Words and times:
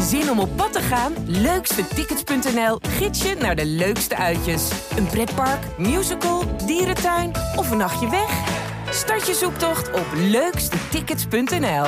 Zin 0.00 0.30
om 0.30 0.38
op 0.38 0.56
pad 0.56 0.72
te 0.72 0.80
gaan? 0.80 1.12
Leukstetickets.nl 1.26 2.78
gids 2.80 3.22
je 3.22 3.34
naar 3.40 3.56
de 3.56 3.66
leukste 3.66 4.16
uitjes. 4.16 4.70
Een 4.96 5.06
pretpark, 5.06 5.78
musical, 5.78 6.42
dierentuin 6.66 7.30
of 7.56 7.70
een 7.70 7.76
nachtje 7.76 8.10
weg? 8.10 8.62
Start 8.90 9.26
je 9.26 9.34
zoektocht 9.34 9.92
op 9.92 10.06
leukstetickets.nl. 10.16 11.86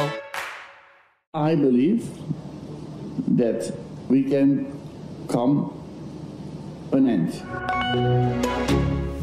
I 1.50 1.56
believe 1.56 2.04
that 3.36 3.72
we 4.06 4.24
can 4.30 4.66
come 5.26 5.68
an 6.90 7.08
end. 7.08 7.42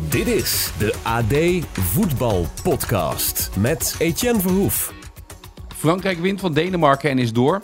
Dit 0.09 0.27
is 0.27 0.71
de 0.77 0.93
AD 1.04 1.65
Voetbal 1.79 2.45
Podcast 2.63 3.50
met 3.57 3.95
Etienne 4.00 4.39
Verhoef. 4.39 4.93
Frankrijk 5.75 6.20
wint 6.20 6.39
van 6.39 6.54
Denemarken 6.54 7.09
en 7.09 7.20
is 7.20 7.34
door. 7.34 7.61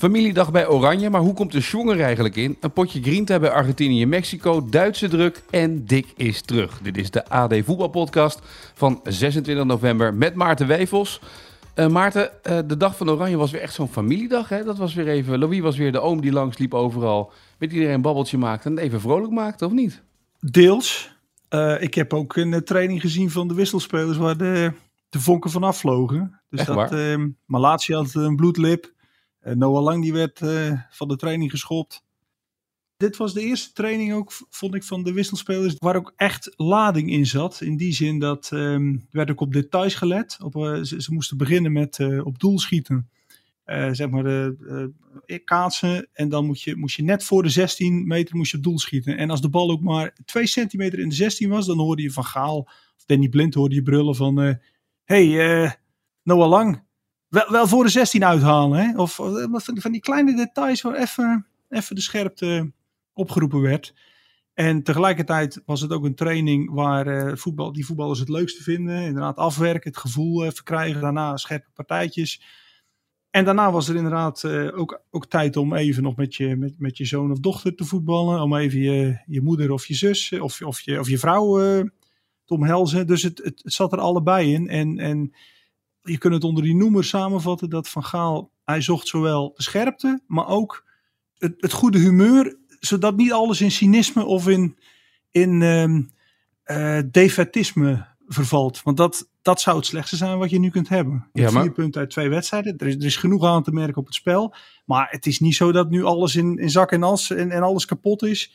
Familiedag 0.00 0.50
bij 0.50 0.68
Oranje, 0.68 1.10
maar 1.10 1.20
hoe 1.20 1.34
komt 1.34 1.52
de 1.52 1.60
Schwonger 1.60 2.00
eigenlijk 2.00 2.36
in? 2.36 2.56
Een 2.60 2.72
potje 2.72 3.02
grinta 3.02 3.38
bij 3.38 3.50
Argentinië 3.50 4.02
en 4.02 4.08
Mexico, 4.08 4.64
Duitse 4.68 5.08
druk 5.08 5.42
en 5.50 5.84
Dick 5.84 6.12
is 6.16 6.42
terug. 6.42 6.80
Dit 6.82 6.96
is 6.96 7.10
de 7.10 7.28
AD 7.28 7.54
Voetbalpodcast 7.64 8.40
van 8.74 9.00
26 9.04 9.64
november 9.64 10.14
met 10.14 10.34
Maarten 10.34 10.66
Wevels. 10.66 11.20
Uh, 11.74 11.86
Maarten, 11.86 12.30
uh, 12.50 12.58
de 12.66 12.76
dag 12.76 12.96
van 12.96 13.10
Oranje 13.10 13.36
was 13.36 13.50
weer 13.50 13.60
echt 13.60 13.74
zo'n 13.74 13.88
familiedag. 13.88 14.48
Hè? 14.48 14.64
Dat 14.64 14.78
was 14.78 14.94
weer 14.94 15.08
even. 15.08 15.38
Louis 15.38 15.60
was 15.60 15.76
weer 15.76 15.92
de 15.92 16.00
oom 16.00 16.20
die 16.20 16.32
langs 16.32 16.58
liep 16.58 16.74
overal. 16.74 17.32
Met 17.58 17.72
iedereen 17.72 17.94
een 17.94 18.02
babbeltje 18.02 18.38
maakte 18.38 18.68
en 18.68 18.78
even 18.78 19.00
vrolijk 19.00 19.32
maakte, 19.32 19.66
of 19.66 19.72
niet? 19.72 20.02
Deels. 20.38 21.12
Uh, 21.50 21.82
ik 21.82 21.94
heb 21.94 22.14
ook 22.14 22.36
een 22.36 22.64
training 22.64 23.00
gezien 23.00 23.30
van 23.30 23.48
de 23.48 23.54
wisselspelers 23.54 24.16
waar 24.16 24.36
de, 24.36 24.72
de 25.08 25.20
vonken 25.20 25.50
van 25.50 25.62
afvlogen. 25.62 26.40
Dus 26.48 26.58
Echt 26.58 26.68
dat, 26.68 26.76
waar? 26.76 27.18
uh, 27.18 27.26
Malatia 27.46 27.96
had 27.96 28.14
een 28.14 28.36
bloedlip. 28.36 28.98
Uh, 29.44 29.54
Noah 29.54 29.82
Lang 29.82 30.02
die 30.02 30.12
werd 30.12 30.38
van 30.90 31.08
de 31.08 31.16
training 31.16 31.50
geschopt. 31.50 32.04
Dit 32.96 33.16
was 33.16 33.34
de 33.34 33.40
eerste 33.40 33.72
training 33.72 34.12
ook, 34.12 34.32
vond 34.50 34.74
ik, 34.74 34.82
van 34.84 35.02
de 35.02 35.12
wisselspelers 35.12 35.74
waar 35.78 35.96
ook 35.96 36.12
echt 36.16 36.52
lading 36.56 37.10
in 37.10 37.26
zat. 37.26 37.60
In 37.60 37.76
die 37.76 37.92
zin 37.92 38.18
dat 38.18 38.50
um, 38.52 39.06
werd 39.10 39.30
ook 39.30 39.40
op 39.40 39.52
details 39.52 39.94
gelet. 39.94 40.38
Op, 40.42 40.56
uh, 40.56 40.82
ze, 40.82 41.12
moesten 41.12 41.36
beginnen 41.36 41.72
met 41.72 41.98
op 42.22 42.38
doel 42.38 42.58
schieten. 42.58 43.10
Zeg 43.90 44.10
maar 44.10 44.52
kaatsen. 45.44 46.08
En 46.12 46.28
dan 46.28 46.56
je, 46.58 46.76
moest 46.76 46.96
je 46.96 47.02
net 47.02 47.24
voor 47.24 47.42
de 47.42 47.48
16 47.48 48.06
meter 48.06 48.36
moest 48.36 48.50
je 48.50 48.56
op 48.56 48.62
doel 48.62 48.78
schieten. 48.78 49.16
En 49.16 49.30
als 49.30 49.40
de 49.40 49.48
bal 49.48 49.70
ook 49.70 49.80
maar 49.80 50.16
2 50.24 50.46
centimeter 50.46 50.98
in 50.98 51.08
de 51.08 51.14
16 51.14 51.48
was, 51.48 51.66
dan 51.66 51.78
hoorde 51.78 52.02
je 52.02 52.10
van 52.10 52.24
Gaal 52.24 52.58
of 52.96 53.04
Danny 53.06 53.28
Blind 53.28 53.54
hoorde 53.54 53.74
je 53.74 53.82
brullen 53.82 54.16
van... 54.16 54.36
Hé, 55.04 55.30
hey, 55.30 55.76
Noah 56.22 56.48
Lang, 56.48 56.82
wel, 57.30 57.50
wel 57.50 57.66
voor 57.68 57.84
de 57.84 57.90
16 57.90 58.24
uithalen. 58.24 58.78
Hè? 58.78 58.96
Of 58.96 59.14
van 59.54 59.92
die 59.92 60.00
kleine 60.00 60.36
details 60.36 60.82
waar 60.82 60.94
even, 60.94 61.46
even 61.68 61.94
de 61.94 62.00
scherpte 62.00 62.72
opgeroepen 63.12 63.60
werd. 63.60 63.94
En 64.54 64.82
tegelijkertijd 64.82 65.62
was 65.66 65.80
het 65.80 65.92
ook 65.92 66.04
een 66.04 66.14
training 66.14 66.70
waar 66.70 67.06
uh, 67.06 67.36
voetbal, 67.36 67.72
die 67.72 67.86
voetballers 67.86 68.18
het 68.18 68.28
leukste 68.28 68.62
vinden. 68.62 69.02
Inderdaad 69.02 69.36
afwerken, 69.36 69.90
het 69.90 70.00
gevoel 70.00 70.44
uh, 70.44 70.50
verkrijgen. 70.50 71.00
Daarna 71.00 71.36
scherpe 71.36 71.70
partijtjes. 71.74 72.42
En 73.30 73.44
daarna 73.44 73.72
was 73.72 73.88
er 73.88 73.96
inderdaad 73.96 74.44
ook, 74.72 75.02
ook 75.10 75.26
tijd 75.26 75.56
om 75.56 75.74
even 75.74 76.02
nog 76.02 76.16
met 76.16 76.34
je, 76.34 76.56
met, 76.56 76.74
met 76.78 76.96
je 76.96 77.04
zoon 77.04 77.30
of 77.30 77.38
dochter 77.38 77.74
te 77.74 77.84
voetballen. 77.84 78.42
Om 78.42 78.56
even 78.56 78.80
je, 78.80 79.22
je 79.26 79.40
moeder 79.40 79.70
of 79.70 79.86
je 79.86 79.94
zus 79.94 80.32
of, 80.32 80.62
of, 80.62 80.80
je, 80.80 80.98
of 80.98 81.08
je 81.08 81.18
vrouw 81.18 81.58
te 82.44 82.54
omhelzen. 82.54 83.06
Dus 83.06 83.22
het, 83.22 83.38
het, 83.44 83.60
het, 83.62 83.72
zat 83.72 83.92
er 83.92 83.98
allebei 83.98 84.52
in. 84.52 84.68
En, 84.68 84.98
en 84.98 85.32
je 86.02 86.18
kunt 86.18 86.34
het 86.34 86.44
onder 86.44 86.62
die 86.62 86.76
noemer 86.76 87.04
samenvatten 87.04 87.70
dat 87.70 87.88
Van 87.88 88.04
Gaal, 88.04 88.52
hij 88.64 88.80
zocht 88.80 89.08
zowel 89.08 89.52
de 89.56 89.62
scherpte, 89.62 90.20
maar 90.26 90.48
ook 90.48 90.84
het, 91.38 91.54
het 91.56 91.72
goede 91.72 91.98
humeur 91.98 92.58
zodat 92.80 93.16
niet 93.16 93.32
alles 93.32 93.60
in 93.60 93.70
cynisme 93.70 94.24
of 94.24 94.48
in, 94.48 94.78
in 95.30 95.62
um, 95.62 96.10
uh, 96.64 96.98
defetisme 97.10 98.06
vervalt. 98.26 98.82
Want 98.82 98.96
dat, 98.96 99.28
dat 99.42 99.60
zou 99.60 99.76
het 99.76 99.86
slechtste 99.86 100.16
zijn 100.16 100.38
wat 100.38 100.50
je 100.50 100.58
nu 100.58 100.70
kunt 100.70 100.88
hebben. 100.88 101.28
Je 101.32 101.42
ja, 101.42 101.50
maar... 101.50 101.62
Vier 101.62 101.72
punten 101.72 102.00
uit 102.00 102.10
twee 102.10 102.28
wedstrijden. 102.28 102.78
Er 102.78 102.86
is, 102.86 102.94
er 102.94 103.04
is 103.04 103.16
genoeg 103.16 103.44
aan 103.44 103.62
te 103.62 103.72
merken 103.72 103.96
op 103.96 104.06
het 104.06 104.14
spel. 104.14 104.54
Maar 104.84 105.08
het 105.10 105.26
is 105.26 105.40
niet 105.40 105.54
zo 105.54 105.72
dat 105.72 105.90
nu 105.90 106.04
alles 106.04 106.36
in, 106.36 106.58
in 106.58 106.70
zak 106.70 106.92
en 106.92 107.02
as 107.02 107.30
en, 107.30 107.50
en 107.50 107.62
alles 107.62 107.84
kapot 107.84 108.22
is. 108.22 108.52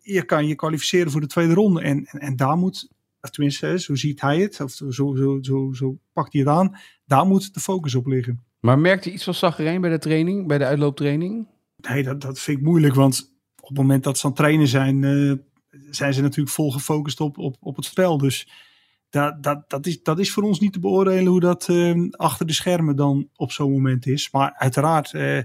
Je 0.00 0.24
kan 0.24 0.46
je 0.46 0.54
kwalificeren 0.54 1.10
voor 1.10 1.20
de 1.20 1.26
tweede 1.26 1.54
ronde. 1.54 1.80
En, 1.80 2.04
en, 2.04 2.20
en 2.20 2.36
daar 2.36 2.56
moet, 2.56 2.88
tenminste, 3.30 3.80
zo 3.80 3.94
ziet 3.94 4.20
hij 4.20 4.38
het, 4.38 4.60
of 4.60 4.70
zo, 4.70 4.90
zo, 4.90 5.38
zo, 5.40 5.72
zo 5.72 5.98
pakt 6.12 6.32
hij 6.32 6.42
het 6.42 6.50
aan. 6.50 6.76
Daar 7.06 7.26
moet 7.26 7.54
de 7.54 7.60
focus 7.60 7.94
op 7.94 8.06
liggen. 8.06 8.44
Maar 8.60 8.78
merkte 8.78 9.08
je 9.08 9.14
iets 9.14 9.24
van 9.24 9.34
zaggerijn 9.34 9.80
bij 9.80 9.90
de 9.90 9.98
training, 9.98 10.46
bij 10.46 10.58
de 10.58 10.64
uitlooptraining? 10.64 11.46
Nee, 11.76 12.02
dat, 12.02 12.20
dat 12.20 12.40
vind 12.40 12.58
ik 12.58 12.64
moeilijk, 12.64 12.94
want 12.94 13.32
op 13.60 13.68
het 13.68 13.76
moment 13.76 14.04
dat 14.04 14.18
ze 14.18 14.24
aan 14.24 14.30
het 14.30 14.40
trainen 14.40 14.68
zijn, 14.68 15.02
uh, 15.02 15.32
zijn 15.90 16.14
ze 16.14 16.22
natuurlijk 16.22 16.54
vol 16.54 16.72
gefocust 16.72 17.20
op, 17.20 17.38
op, 17.38 17.56
op 17.60 17.76
het 17.76 17.84
spel. 17.84 18.18
Dus 18.18 18.48
dat, 19.10 19.42
dat, 19.42 19.70
dat, 19.70 19.86
is, 19.86 20.02
dat 20.02 20.18
is 20.18 20.32
voor 20.32 20.42
ons 20.42 20.60
niet 20.60 20.72
te 20.72 20.80
beoordelen 20.80 21.26
hoe 21.26 21.40
dat 21.40 21.68
uh, 21.68 22.10
achter 22.10 22.46
de 22.46 22.52
schermen 22.52 22.96
dan 22.96 23.28
op 23.36 23.52
zo'n 23.52 23.72
moment 23.72 24.06
is. 24.06 24.30
Maar 24.30 24.54
uiteraard, 24.56 25.12
uh, 25.12 25.38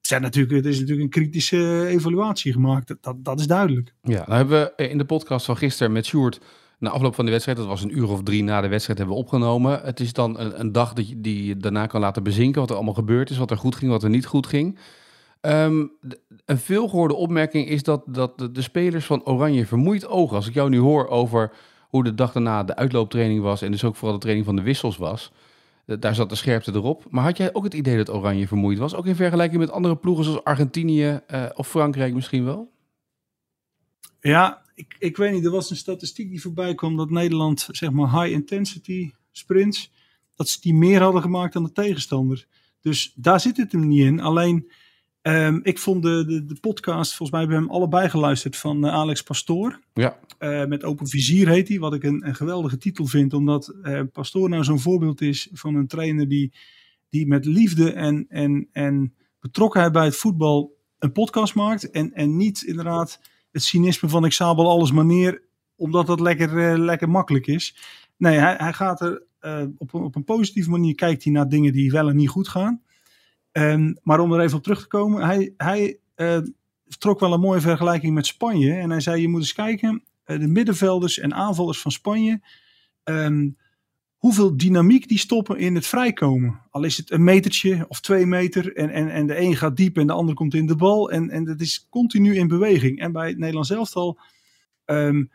zijn 0.00 0.22
natuurlijk, 0.22 0.54
het 0.54 0.66
is 0.66 0.78
natuurlijk 0.78 1.04
een 1.04 1.22
kritische 1.22 1.86
evaluatie 1.86 2.52
gemaakt. 2.52 2.88
Dat, 2.88 3.02
dat, 3.02 3.24
dat 3.24 3.40
is 3.40 3.46
duidelijk. 3.46 3.94
Ja, 4.02 4.24
nou 4.26 4.32
hebben 4.32 4.72
we 4.76 4.88
in 4.88 4.98
de 4.98 5.04
podcast 5.04 5.46
van 5.46 5.56
gisteren 5.56 5.92
met 5.92 6.06
Sjoerd 6.06 6.40
na 6.80 6.90
afloop 6.90 7.14
van 7.14 7.24
de 7.24 7.30
wedstrijd, 7.30 7.58
dat 7.58 7.66
was 7.66 7.82
een 7.82 7.98
uur 7.98 8.08
of 8.08 8.22
drie 8.22 8.42
na 8.42 8.60
de 8.60 8.68
wedstrijd, 8.68 8.98
hebben 8.98 9.16
we 9.16 9.22
opgenomen. 9.22 9.80
Het 9.82 10.00
is 10.00 10.12
dan 10.12 10.38
een, 10.38 10.60
een 10.60 10.72
dag 10.72 10.92
dat 10.92 11.08
je, 11.08 11.20
die 11.20 11.46
je 11.46 11.56
daarna 11.56 11.86
kan 11.86 12.00
laten 12.00 12.22
bezinken 12.22 12.60
wat 12.60 12.70
er 12.70 12.76
allemaal 12.76 12.94
gebeurd 12.94 13.30
is, 13.30 13.38
wat 13.38 13.50
er 13.50 13.56
goed 13.56 13.74
ging, 13.74 13.90
wat 13.90 14.02
er 14.02 14.10
niet 14.10 14.26
goed 14.26 14.46
ging. 14.46 14.78
Um, 15.40 15.92
een 16.44 16.58
veelgehoorde 16.58 17.14
opmerking 17.14 17.68
is 17.68 17.82
dat, 17.82 18.02
dat 18.06 18.38
de, 18.38 18.62
spelers 18.62 19.04
van 19.04 19.24
Oranje 19.24 19.66
vermoeid 19.66 20.06
ogen. 20.06 20.36
Als 20.36 20.46
ik 20.46 20.54
jou 20.54 20.68
nu 20.68 20.78
hoor 20.78 21.08
over 21.08 21.52
hoe 21.88 22.04
de 22.04 22.14
dag 22.14 22.32
daarna 22.32 22.64
de 22.64 22.76
uitlooptraining 22.76 23.42
was 23.42 23.62
en 23.62 23.70
dus 23.70 23.84
ook 23.84 23.96
vooral 23.96 24.14
de 24.14 24.20
training 24.20 24.46
van 24.46 24.56
de 24.56 24.62
wissels 24.62 24.96
was. 24.96 25.32
Daar 25.84 26.14
zat 26.14 26.28
de 26.28 26.34
scherpte 26.34 26.72
erop. 26.72 27.04
Maar 27.08 27.24
had 27.24 27.36
jij 27.36 27.54
ook 27.54 27.64
het 27.64 27.74
idee 27.74 27.96
dat 27.96 28.10
Oranje 28.10 28.46
vermoeid 28.46 28.78
was? 28.78 28.94
Ook 28.94 29.06
in 29.06 29.14
vergelijking 29.14 29.60
met 29.60 29.70
andere 29.70 29.96
ploegen 29.96 30.24
zoals 30.24 30.44
Argentinië 30.44 31.20
uh, 31.30 31.44
of 31.54 31.68
Frankrijk 31.68 32.14
misschien 32.14 32.44
wel? 32.44 32.70
Ja, 34.20 34.62
ik, 34.80 34.96
ik 34.98 35.16
weet 35.16 35.32
niet. 35.32 35.44
Er 35.44 35.50
was 35.50 35.70
een 35.70 35.76
statistiek 35.76 36.30
die 36.30 36.40
voorbij 36.40 36.74
kwam 36.74 36.96
dat 36.96 37.10
Nederland, 37.10 37.68
zeg 37.70 37.90
maar, 37.90 38.22
high 38.22 38.32
intensity 38.32 39.10
sprints, 39.30 39.92
dat 40.34 40.48
ze 40.48 40.60
die 40.60 40.74
meer 40.74 41.02
hadden 41.02 41.22
gemaakt 41.22 41.52
dan 41.52 41.64
de 41.64 41.72
tegenstander. 41.72 42.46
Dus 42.80 43.12
daar 43.16 43.40
zit 43.40 43.56
het 43.56 43.72
hem 43.72 43.88
niet 43.88 44.04
in. 44.04 44.20
Alleen 44.20 44.70
Um, 45.22 45.60
ik 45.62 45.78
vond 45.78 46.02
de, 46.02 46.24
de, 46.24 46.44
de, 46.44 46.60
podcast, 46.60 47.14
volgens 47.14 47.30
mij 47.30 47.40
hebben 47.40 47.58
we 47.58 47.64
hem 47.64 47.74
allebei 47.74 48.08
geluisterd, 48.08 48.56
van 48.56 48.84
uh, 48.84 48.92
Alex 48.92 49.22
Pastoor. 49.22 49.80
Ja. 49.92 50.18
Uh, 50.38 50.64
met 50.64 50.84
Open 50.84 51.06
Vizier 51.06 51.48
heet 51.48 51.68
hij, 51.68 51.78
wat 51.78 51.94
ik 51.94 52.02
een, 52.02 52.26
een 52.26 52.34
geweldige 52.34 52.76
titel 52.76 53.06
vind, 53.06 53.32
omdat 53.32 53.74
uh, 53.82 54.00
Pastoor 54.12 54.48
nou 54.48 54.64
zo'n 54.64 54.80
voorbeeld 54.80 55.20
is 55.20 55.48
van 55.52 55.74
een 55.74 55.86
trainer 55.86 56.28
die, 56.28 56.52
die 57.08 57.26
met 57.26 57.44
liefde 57.44 57.92
en, 57.92 58.26
en, 58.28 58.68
en 58.72 59.14
betrokkenheid 59.40 59.92
bij 59.92 60.04
het 60.04 60.16
voetbal 60.16 60.76
een 60.98 61.12
podcast 61.12 61.54
maakt. 61.54 61.90
En, 61.90 62.12
en 62.12 62.36
niet 62.36 62.62
inderdaad 62.62 63.20
het 63.52 63.62
cynisme 63.62 64.08
van 64.08 64.24
ik 64.24 64.32
sabel 64.32 64.70
alles 64.70 64.92
maar 64.92 65.04
neer, 65.04 65.42
omdat 65.76 66.06
dat 66.06 66.20
lekker, 66.20 66.78
lekker 66.78 67.08
makkelijk 67.08 67.46
is. 67.46 67.76
Nee, 68.16 68.38
hij, 68.38 68.54
hij 68.58 68.72
gaat 68.72 69.00
er 69.00 69.22
op, 69.78 69.94
op 69.94 70.16
een 70.16 70.24
positieve 70.24 70.70
manier, 70.70 70.94
kijkt 70.94 71.24
hij 71.24 71.32
naar 71.32 71.48
dingen 71.48 71.72
die 71.72 71.90
wel 71.90 72.08
en 72.08 72.16
niet 72.16 72.28
goed 72.28 72.48
gaan. 72.48 72.82
Um, 73.52 73.98
maar 74.02 74.20
om 74.20 74.32
er 74.32 74.40
even 74.40 74.56
op 74.56 74.62
terug 74.62 74.80
te 74.80 74.86
komen, 74.86 75.24
hij, 75.26 75.54
hij 75.56 75.98
uh, 76.16 76.38
trok 76.98 77.20
wel 77.20 77.32
een 77.32 77.40
mooie 77.40 77.60
vergelijking 77.60 78.14
met 78.14 78.26
Spanje. 78.26 78.74
En 78.74 78.90
hij 78.90 79.00
zei: 79.00 79.20
Je 79.20 79.28
moet 79.28 79.40
eens 79.40 79.52
kijken, 79.52 80.04
de 80.24 80.46
middenvelders 80.46 81.18
en 81.18 81.34
aanvallers 81.34 81.80
van 81.80 81.90
Spanje, 81.90 82.40
um, 83.04 83.56
hoeveel 84.20 84.56
dynamiek 84.56 85.08
die 85.08 85.18
stoppen 85.18 85.58
in 85.58 85.74
het 85.74 85.86
vrijkomen. 85.86 86.60
Al 86.70 86.84
is 86.84 86.96
het 86.96 87.10
een 87.10 87.24
metertje 87.24 87.84
of 87.88 88.00
twee 88.00 88.26
meter 88.26 88.76
en, 88.76 88.90
en, 88.90 89.10
en 89.10 89.26
de 89.26 89.40
een 89.40 89.56
gaat 89.56 89.76
diep 89.76 89.96
en 89.96 90.06
de 90.06 90.12
ander 90.12 90.34
komt 90.34 90.54
in 90.54 90.66
de 90.66 90.76
bal. 90.76 91.10
En, 91.10 91.30
en 91.30 91.44
dat 91.44 91.60
is 91.60 91.86
continu 91.90 92.36
in 92.36 92.48
beweging. 92.48 93.00
En 93.00 93.12
bij 93.12 93.28
het 93.28 93.38
Nederlands 93.38 93.70
elftal 93.70 94.18
um, 94.86 95.30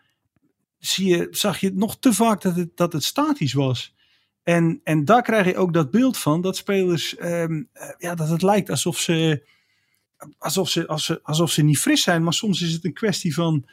zie 0.78 1.08
je, 1.08 1.28
zag 1.32 1.60
je 1.60 1.72
nog 1.74 2.00
te 2.00 2.14
vaak 2.14 2.42
dat 2.42 2.56
het, 2.56 2.78
dat 2.78 2.94
het 2.94 3.04
statisch 3.04 3.54
was. 3.54 3.96
En, 4.44 4.82
en 4.84 5.06
daar 5.06 5.22
krijg 5.22 5.46
je 5.46 5.58
ook 5.58 5.74
dat 5.74 5.92
beeld 5.92 6.18
van 6.18 6.42
dat 6.42 6.58
spelers, 6.58 7.20
um, 7.22 7.70
ja, 7.98 8.16
dat 8.16 8.30
het 8.30 8.42
lijkt 8.42 8.70
alsof 8.70 9.00
ze, 9.00 9.48
alsof 10.38 10.70
ze, 10.70 10.88
alsof 10.88 11.06
ze, 11.06 11.24
alsof 11.24 11.52
ze 11.52 11.62
niet 11.62 11.80
fris 11.80 12.04
zijn. 12.04 12.24
Maar 12.24 12.34
soms 12.34 12.62
is 12.62 12.74
het 12.74 12.86
een 12.86 12.94
kwestie 12.94 13.34
van 13.34 13.66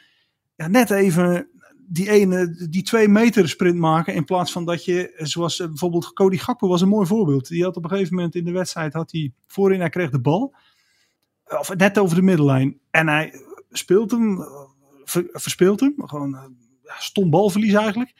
ja, 0.55 0.67
net 0.67 0.89
even 0.89 1.47
die 1.87 2.09
ene, 2.09 2.67
die 2.69 2.83
twee 2.83 3.07
meter 3.07 3.49
sprint 3.49 3.77
maken. 3.77 4.13
In 4.13 4.25
plaats 4.25 4.51
van 4.51 4.65
dat 4.65 4.85
je, 4.85 5.13
zoals 5.17 5.57
bijvoorbeeld 5.57 6.13
Cody 6.13 6.37
Gakpo 6.37 6.67
was 6.67 6.81
een 6.81 6.87
mooi 6.87 7.07
voorbeeld. 7.07 7.47
Die 7.47 7.63
had 7.63 7.77
op 7.77 7.83
een 7.83 7.89
gegeven 7.89 8.15
moment 8.15 8.35
in 8.35 8.45
de 8.45 8.51
wedstrijd, 8.51 8.93
had 8.93 9.11
hij 9.11 9.33
voorin, 9.47 9.79
hij 9.79 9.89
kreeg 9.89 10.09
de 10.09 10.21
bal. 10.21 10.55
Of 11.45 11.75
net 11.75 11.97
over 11.97 12.15
de 12.15 12.21
middellijn. 12.21 12.79
En 12.91 13.07
hij 13.07 13.33
speelt 13.71 14.11
hem, 14.11 14.45
ver, 15.03 15.29
verspeelt 15.31 15.79
hem. 15.79 15.93
Gewoon 15.97 16.55
ja, 16.83 16.93
stom 16.97 17.29
balverlies 17.29 17.73
eigenlijk. 17.73 18.13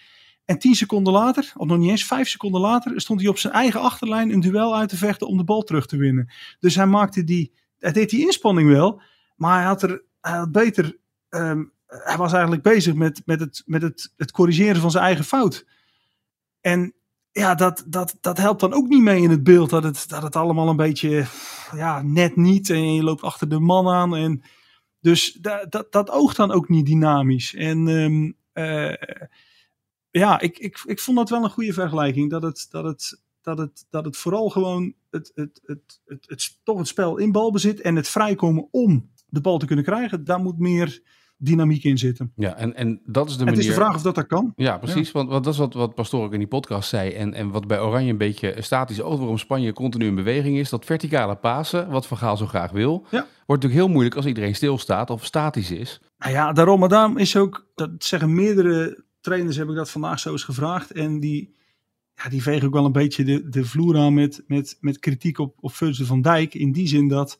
En 0.46 0.60
tien 0.60 0.76
seconden 0.76 1.14
later, 1.14 1.54
of 1.58 1.68
nog 1.68 1.78
niet 1.78 1.90
eens 1.90 2.06
vijf 2.06 2.28
seconden 2.28 2.62
later, 2.62 3.02
stond 3.02 3.20
hij 3.20 3.30
op 3.30 3.38
zijn 3.38 3.54
eigen 3.54 3.82
achterlijn 3.82 4.32
een 4.32 4.40
duel 4.40 4.76
uit 4.76 4.90
te 4.90 4.98
vechten 4.98 5.28
om 5.28 5.38
de 5.38 5.44
bal 5.44 5.62
terug 5.62 5.86
te 5.86 5.98
winnen. 5.98 6.30
Dus 6.60 6.76
hij 6.76 6.86
maakte 6.86 7.24
die, 7.24 7.54
hij 7.80 7.92
deed 7.92 8.10
die 8.10 8.26
inspanning 8.26 8.70
wel, 8.70 9.02
maar 9.36 9.58
hij 9.58 9.66
had 9.66 9.84
er 9.84 10.04
hij 10.22 10.38
had 10.38 10.52
beter. 10.52 10.98
ehm, 11.30 11.64
hij 12.04 12.18
was 12.18 12.32
eigenlijk 12.32 12.64
bezig 12.64 12.94
met, 12.94 13.22
met, 13.26 13.40
het, 13.40 13.64
met 13.66 13.82
het, 13.82 14.14
het 14.18 14.32
corrigeren 14.32 14.82
van 14.82 14.92
zijn 14.92 15.04
eigen 15.04 15.26
fout. 15.26 15.66
En 16.62 16.94
ja, 17.32 17.56
dat, 17.56 17.84
dat, 17.88 18.18
dat 18.22 18.38
helpt 18.38 18.60
dan 18.60 18.74
ook 18.74 18.88
niet 18.88 19.02
mee 19.02 19.22
in 19.22 19.30
het 19.30 19.44
beeld. 19.44 19.70
Dat 19.70 19.84
het, 19.84 20.10
dat 20.10 20.24
het 20.24 20.36
allemaal 20.36 20.70
een 20.70 20.76
beetje 20.76 21.26
ja, 21.76 22.02
net 22.02 22.36
niet. 22.36 22.70
En 22.70 22.94
je 22.94 23.04
loopt 23.04 23.22
achter 23.22 23.50
de 23.50 23.60
man 23.60 23.88
aan. 23.88 24.16
En 24.16 24.44
dus 25.00 25.34
dat, 25.34 25.72
dat, 25.72 25.92
dat 25.92 26.10
oogt 26.10 26.38
dan 26.38 26.52
ook 26.52 26.70
niet 26.70 26.86
dynamisch. 26.86 27.54
En 27.54 27.88
ehm, 27.88 28.32
eh, 28.54 29.18
ja, 30.12 30.40
ik, 30.40 30.60
ik, 30.60 30.84
ik 30.86 31.00
vond 31.00 31.18
dat 31.18 31.30
wel 31.30 31.44
een 31.44 31.50
goede 31.50 31.74
vergelijking. 31.74 32.30
Dat 32.30 32.44
het, 32.44 32.68
dat 32.70 32.84
het, 32.84 33.22
dat 33.42 33.58
het, 33.58 33.86
dat 33.90 34.06
het 34.06 34.18
vooral 34.18 34.50
gewoon 34.50 34.94
het, 35.10 35.32
het, 35.36 35.62
het, 35.66 36.02
het, 36.06 36.24
het, 36.28 36.60
toch 36.64 36.78
het 36.78 36.88
spel 36.88 37.18
in 37.18 37.32
balbezit 37.32 37.82
en 37.82 37.96
het 37.96 38.08
vrijkomen 38.08 38.68
om 38.72 39.12
de 39.26 39.42
bal 39.42 39.58
te 39.58 39.66
kunnen 39.66 39.86
krijgen. 39.86 40.24
Daar 40.24 40.40
moet 40.40 40.60
meer 40.60 41.02
dynamiek 41.38 41.84
in 41.84 41.98
zitten. 41.98 42.32
Ja, 42.36 42.56
en, 42.56 42.76
en 42.76 43.02
dat 43.06 43.30
is 43.30 43.38
de 43.38 43.44
manier... 43.44 43.60
het 43.60 43.70
is 43.70 43.76
de 43.76 43.82
vraag 43.82 43.96
of 43.96 44.02
dat 44.02 44.16
dat 44.16 44.28
kan. 44.28 44.54
Ja, 44.56 44.78
precies. 44.78 45.12
Want, 45.12 45.30
want 45.30 45.44
dat 45.44 45.54
is 45.54 45.60
wat, 45.60 45.74
wat 45.74 45.96
Pastoor 45.96 46.24
ook 46.24 46.34
in 46.34 46.40
die 46.40 46.48
podcast 46.48 46.90
zei. 46.90 47.12
En, 47.12 47.34
en 47.34 47.50
wat 47.50 47.68
bij 47.68 47.82
Oranje 47.82 48.12
een 48.12 48.18
beetje 48.18 48.56
statisch 48.60 49.02
ook 49.02 49.18
waarom 49.18 49.38
Spanje 49.38 49.74
continu 49.74 50.06
in 50.06 50.16
beweging 50.16 50.58
is. 50.58 50.70
Dat 50.70 50.86
verticale 50.86 51.36
pasen, 51.36 51.90
wat 51.90 52.08
Van 52.08 52.18
Gaal 52.18 52.38
zo 52.38 52.46
graag 52.46 52.72
wil, 52.72 53.06
Ja. 53.10 53.10
wordt 53.20 53.28
natuurlijk 53.48 53.74
heel 53.74 53.88
moeilijk 53.88 54.16
als 54.16 54.26
iedereen 54.26 54.56
stilstaat 54.56 55.10
of 55.10 55.26
statisch 55.26 55.72
is. 55.72 56.02
Nou 56.18 56.32
ja, 56.32 56.54
daarom, 56.54 56.80
maar 56.80 56.90
daarom 56.90 57.18
is 57.18 57.36
ook, 57.38 57.72
dat 57.76 57.90
zeggen 57.98 58.34
meerdere 58.34 59.04
trainers, 59.22 59.56
heb 59.56 59.70
ik 59.70 59.76
dat 59.76 59.92
vandaag 59.92 60.20
zo 60.20 60.32
eens 60.32 60.44
gevraagd. 60.44 60.92
En 60.92 61.20
die, 61.20 61.56
ja, 62.16 62.30
die 62.30 62.42
vegen 62.42 62.68
ook 62.68 62.74
wel 62.74 62.86
een 62.86 62.92
beetje 62.92 63.24
de, 63.24 63.50
de 63.50 63.66
vloer 63.66 63.98
aan 63.98 64.14
met, 64.14 64.44
met, 64.48 64.78
met 64.80 65.00
kritiek 65.00 65.38
op, 65.38 65.58
op 65.60 65.74
Virgil 65.74 66.06
van 66.06 66.22
Dijk. 66.22 66.54
In 66.54 66.72
die 66.72 66.88
zin 66.88 67.08
dat 67.08 67.40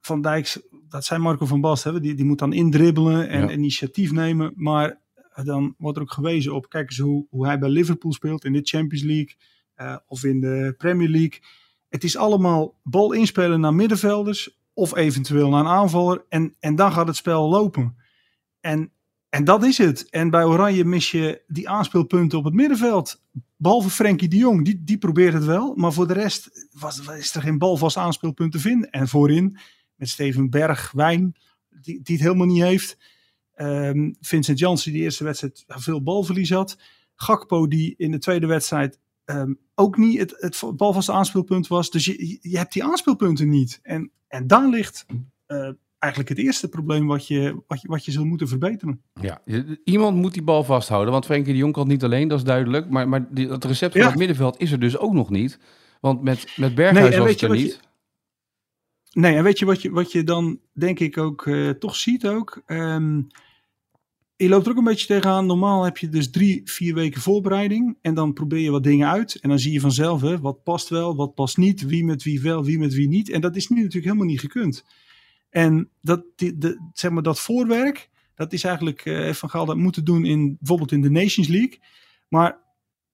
Van 0.00 0.20
Dijk, 0.20 0.62
dat 0.92 1.04
zijn 1.04 1.20
Marco 1.20 1.46
van 1.46 1.60
Basten, 1.60 1.94
hè, 1.94 2.00
die, 2.00 2.14
die 2.14 2.24
moet 2.24 2.38
dan 2.38 2.52
indribbelen 2.52 3.28
en 3.28 3.40
Ja. 3.40 3.50
initiatief 3.50 4.12
nemen. 4.12 4.52
Maar 4.56 5.00
dan 5.44 5.74
wordt 5.78 5.96
er 5.96 6.02
ook 6.02 6.12
gewezen 6.12 6.54
op, 6.54 6.68
kijk 6.68 6.88
eens 6.88 6.98
hoe, 6.98 7.26
hoe 7.30 7.46
hij 7.46 7.58
bij 7.58 7.68
Liverpool 7.68 8.12
speelt 8.12 8.44
in 8.44 8.52
de 8.52 8.60
Champions 8.62 9.04
League 9.04 9.34
eh, 9.74 9.96
of 10.06 10.24
in 10.24 10.40
de 10.40 10.74
Premier 10.78 11.08
League. 11.08 11.40
Het 11.88 12.04
is 12.04 12.16
allemaal 12.16 12.78
bal 12.82 13.12
inspelen 13.12 13.60
naar 13.60 13.74
middenvelders 13.74 14.60
of 14.72 14.96
eventueel 14.96 15.48
naar 15.48 15.60
een 15.60 15.66
aanvaller. 15.66 16.24
En, 16.28 16.54
en 16.60 16.74
dan 16.76 16.92
gaat 16.92 17.06
het 17.06 17.16
spel 17.16 17.48
lopen. 17.48 17.96
En, 18.60 18.92
en 19.28 19.44
dat 19.44 19.64
is 19.64 19.78
het. 19.78 20.10
En 20.10 20.30
bij 20.30 20.44
Oranje 20.44 20.84
mis 20.84 21.10
je 21.10 21.42
die 21.46 21.68
aanspeelpunten 21.68 22.38
op 22.38 22.44
het 22.44 22.54
middenveld. 22.54 23.22
Behalve 23.56 23.90
Frenkie 23.90 24.28
de 24.28 24.36
Jong, 24.36 24.64
die, 24.64 24.82
die 24.84 24.98
probeert 24.98 25.32
het 25.34 25.44
wel. 25.44 25.74
Maar 25.76 25.92
voor 25.92 26.06
de 26.06 26.12
rest 26.12 26.68
was, 26.78 27.00
is 27.08 27.34
er 27.34 27.42
geen 27.42 27.58
balvast 27.58 27.96
aanspeelpunt 27.96 28.52
te 28.52 28.58
vinden. 28.58 28.90
En 28.90 29.08
voorin 29.08 29.58
met 30.02 30.10
Steven 30.10 30.50
Bergwijn, 30.50 31.34
die, 31.68 32.02
die 32.02 32.14
het 32.14 32.24
helemaal 32.24 32.46
niet 32.46 32.62
heeft. 32.62 32.98
Ehm, 33.54 34.12
Vincent 34.20 34.58
Janssen, 34.58 34.90
die 34.90 35.00
de 35.00 35.04
eerste 35.06 35.24
wedstrijd 35.24 35.64
veel 35.66 36.02
balverlies 36.02 36.50
had. 36.50 36.78
Gakpo, 37.14 37.68
die 37.68 37.94
in 37.96 38.10
de 38.10 38.18
tweede 38.18 38.46
wedstrijd 38.46 38.98
ehm, 39.24 39.52
ook 39.74 39.96
niet 39.96 40.18
het, 40.18 40.34
het 40.38 40.76
balvaste 40.76 41.12
aanspeelpunt 41.12 41.66
was. 41.66 41.90
Dus 41.90 42.04
je, 42.04 42.38
je 42.40 42.58
hebt 42.58 42.72
die 42.72 42.84
aanspeelpunten 42.84 43.48
niet. 43.48 43.78
En, 43.82 44.10
en 44.28 44.46
daar 44.46 44.68
ligt 44.68 45.06
eh, 45.46 45.70
eigenlijk 45.98 46.28
het 46.28 46.38
eerste 46.46 46.68
probleem 46.68 47.06
wat 47.06 47.26
je, 47.26 47.62
wat, 47.66 47.80
je, 47.80 47.88
wat 47.88 48.04
je 48.04 48.10
zult 48.10 48.26
moeten 48.26 48.48
verbeteren. 48.48 49.02
Ja, 49.20 49.42
iemand 49.84 50.16
moet 50.16 50.32
die 50.32 50.42
bal 50.42 50.64
vasthouden. 50.64 51.12
Want 51.12 51.24
Frenkie 51.24 51.52
de 51.52 51.58
Jong 51.58 51.72
kan 51.72 51.82
het 51.82 51.92
niet 51.92 52.04
alleen, 52.04 52.28
dat 52.28 52.38
is 52.38 52.44
duidelijk. 52.44 52.90
Maar, 52.90 53.08
maar 53.08 53.34
die, 53.34 53.46
dat 53.46 53.64
recept 53.64 53.92
van 53.92 54.00
Ja. 54.00 54.08
het 54.08 54.18
middenveld 54.18 54.60
is 54.60 54.72
er 54.72 54.80
dus 54.80 54.98
ook 54.98 55.12
nog 55.12 55.30
niet. 55.30 55.58
Want 56.00 56.22
met, 56.22 56.46
met 56.56 56.74
Berghuis 56.74 57.08
Nee, 57.10 57.18
was 57.18 57.30
het 57.30 57.42
er 57.42 57.54
je 57.56 57.62
niet. 57.62 57.80
Nee, 59.12 59.36
en 59.36 59.44
weet 59.44 59.58
je 59.58 59.64
wat 59.64 59.82
je, 59.82 59.90
wat 59.90 60.12
je 60.12 60.24
dan 60.24 60.60
denk 60.72 61.00
ik 61.00 61.18
ook 61.18 61.46
eh, 61.46 61.70
toch 61.70 61.96
ziet 61.96 62.26
ook? 62.26 62.62
Ehm, 62.66 63.20
je 64.36 64.48
loopt 64.48 64.64
er 64.64 64.72
ook 64.72 64.78
een 64.78 64.84
beetje 64.84 65.06
tegenaan. 65.06 65.46
Normaal 65.46 65.84
heb 65.84 65.98
je 65.98 66.08
dus 66.08 66.30
drie, 66.30 66.60
vier 66.64 66.94
weken 66.94 67.20
voorbereiding. 67.20 67.98
En 68.00 68.14
dan 68.14 68.32
probeer 68.32 68.58
je 68.58 68.70
wat 68.70 68.82
dingen 68.82 69.08
uit. 69.08 69.34
En 69.34 69.48
dan 69.48 69.58
zie 69.58 69.72
je 69.72 69.80
vanzelf 69.80 70.20
hè, 70.20 70.40
wat 70.40 70.62
past 70.62 70.88
wel, 70.88 71.16
wat 71.16 71.34
past 71.34 71.56
niet. 71.56 71.86
Wie 71.86 72.04
met 72.04 72.22
wie 72.22 72.40
wel, 72.40 72.64
wie 72.64 72.78
met 72.78 72.94
wie 72.94 73.08
niet. 73.08 73.30
En 73.30 73.40
dat 73.40 73.56
is 73.56 73.68
nu 73.68 73.76
natuurlijk 73.76 74.04
helemaal 74.04 74.26
niet 74.26 74.40
gekund. 74.40 74.84
En 75.50 75.88
dat, 76.00 76.24
de, 76.36 76.90
zeg 76.92 77.10
maar, 77.10 77.22
dat 77.22 77.40
voorwerk, 77.40 78.10
dat 78.34 78.52
is 78.52 78.64
eigenlijk 78.64 79.04
eh 79.04 79.32
Van 79.32 79.50
Gaal 79.50 79.66
dat 79.66 79.76
moeten 79.76 80.04
doen 80.04 80.24
in, 80.24 80.56
bijvoorbeeld 80.58 80.92
in 80.92 81.00
de 81.00 81.10
Nations 81.10 81.48
League. 81.48 81.78
Maar 82.28 82.58